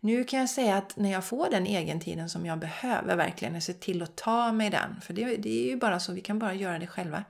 Nu 0.00 0.24
kan 0.24 0.40
jag 0.40 0.50
säga 0.50 0.76
att 0.76 0.96
när 0.96 1.12
jag 1.12 1.24
får 1.24 1.50
den 1.50 1.66
egentiden 1.66 2.30
som 2.30 2.46
jag 2.46 2.58
behöver 2.58 3.16
verkligen, 3.16 3.54
jag 3.54 3.62
ser 3.62 3.72
till 3.72 4.02
att 4.02 4.16
ta 4.16 4.52
mig 4.52 4.70
den. 4.70 5.00
För 5.00 5.14
det, 5.14 5.36
det 5.36 5.64
är 5.64 5.70
ju 5.70 5.76
bara 5.76 6.00
så, 6.00 6.12
vi 6.12 6.20
kan 6.20 6.38
bara 6.38 6.54
göra 6.54 6.78
det 6.78 6.86
själva. 6.86 7.24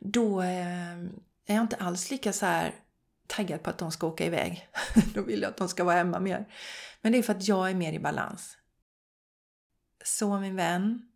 Då 0.00 0.42
eh, 0.42 0.92
är 1.46 1.54
jag 1.54 1.60
inte 1.60 1.76
alls 1.76 2.10
lika 2.10 2.32
så 2.32 2.46
här 2.46 2.74
taggad 3.26 3.62
på 3.62 3.70
att 3.70 3.78
de 3.78 3.92
ska 3.92 4.06
åka 4.06 4.26
iväg. 4.26 4.68
Då 5.14 5.22
vill 5.22 5.42
jag 5.42 5.50
att 5.50 5.56
de 5.56 5.68
ska 5.68 5.84
vara 5.84 5.96
hemma 5.96 6.20
mer. 6.20 6.46
Men 7.00 7.12
det 7.12 7.18
är 7.18 7.22
för 7.22 7.34
att 7.34 7.48
jag 7.48 7.70
är 7.70 7.74
mer 7.74 7.92
i 7.92 7.98
balans. 7.98 8.56
Så 10.04 10.38
min 10.38 10.56
vän, 10.56 11.08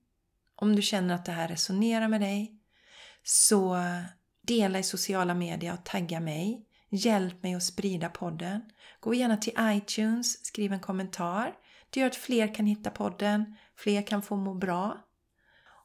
om 0.56 0.76
du 0.76 0.82
känner 0.82 1.14
att 1.14 1.24
det 1.24 1.32
här 1.32 1.48
resonerar 1.48 2.08
med 2.08 2.20
dig, 2.20 2.55
så 3.28 3.78
dela 4.42 4.78
i 4.78 4.82
sociala 4.82 5.34
medier 5.34 5.72
och 5.72 5.84
tagga 5.84 6.20
mig. 6.20 6.66
Hjälp 6.90 7.42
mig 7.42 7.54
att 7.54 7.62
sprida 7.62 8.08
podden. 8.08 8.60
Gå 9.00 9.14
gärna 9.14 9.36
till 9.36 9.52
iTunes, 9.60 10.46
skriv 10.46 10.72
en 10.72 10.80
kommentar. 10.80 11.54
Det 11.90 12.00
gör 12.00 12.06
att 12.06 12.16
fler 12.16 12.54
kan 12.54 12.66
hitta 12.66 12.90
podden, 12.90 13.56
fler 13.76 14.02
kan 14.02 14.22
få 14.22 14.36
må 14.36 14.54
bra. 14.54 14.98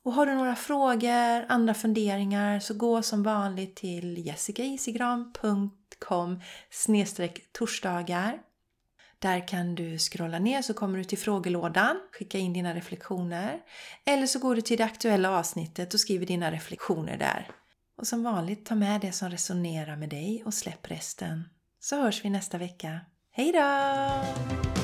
Och 0.04 0.14
har 0.14 0.26
du 0.26 0.36
några 0.36 0.56
frågor, 0.56 1.46
andra 1.50 1.74
funderingar 1.74 2.60
så 2.60 2.74
gå 2.74 3.02
som 3.02 3.24
vanligt 3.24 3.76
till 3.76 4.26
jessicaisigran.com 4.26 6.42
torsdagar. 7.52 8.40
Där 9.22 9.48
kan 9.48 9.76
du 9.76 9.98
scrolla 9.98 10.40
ner 10.40 10.62
så 10.62 10.74
kommer 10.74 10.98
du 10.98 11.04
till 11.04 11.18
frågelådan, 11.18 12.00
skicka 12.12 12.38
in 12.38 12.54
dina 12.54 12.74
reflektioner. 12.74 13.60
Eller 14.06 14.28
så 14.28 14.40
går 14.40 14.56
du 14.56 14.62
till 14.62 14.78
det 14.78 14.84
aktuella 14.84 15.32
avsnittet 15.32 15.94
och 15.94 16.00
skriver 16.00 16.26
dina 16.26 16.52
reflektioner 16.52 17.18
där. 17.18 17.48
Och 17.98 18.08
som 18.08 18.24
vanligt, 18.24 18.66
ta 18.66 18.76
med 18.76 19.02
det 19.02 19.12
som 19.12 19.30
resonerar 19.30 19.96
med 19.96 20.10
dig 20.10 20.44
och 20.46 20.54
släpp 20.54 20.92
resten. 20.92 21.44
Så 21.80 22.02
hörs 22.02 22.26
vi 22.26 22.30
nästa 22.30 22.58
vecka. 22.58 23.00
Hejdå! 23.32 24.81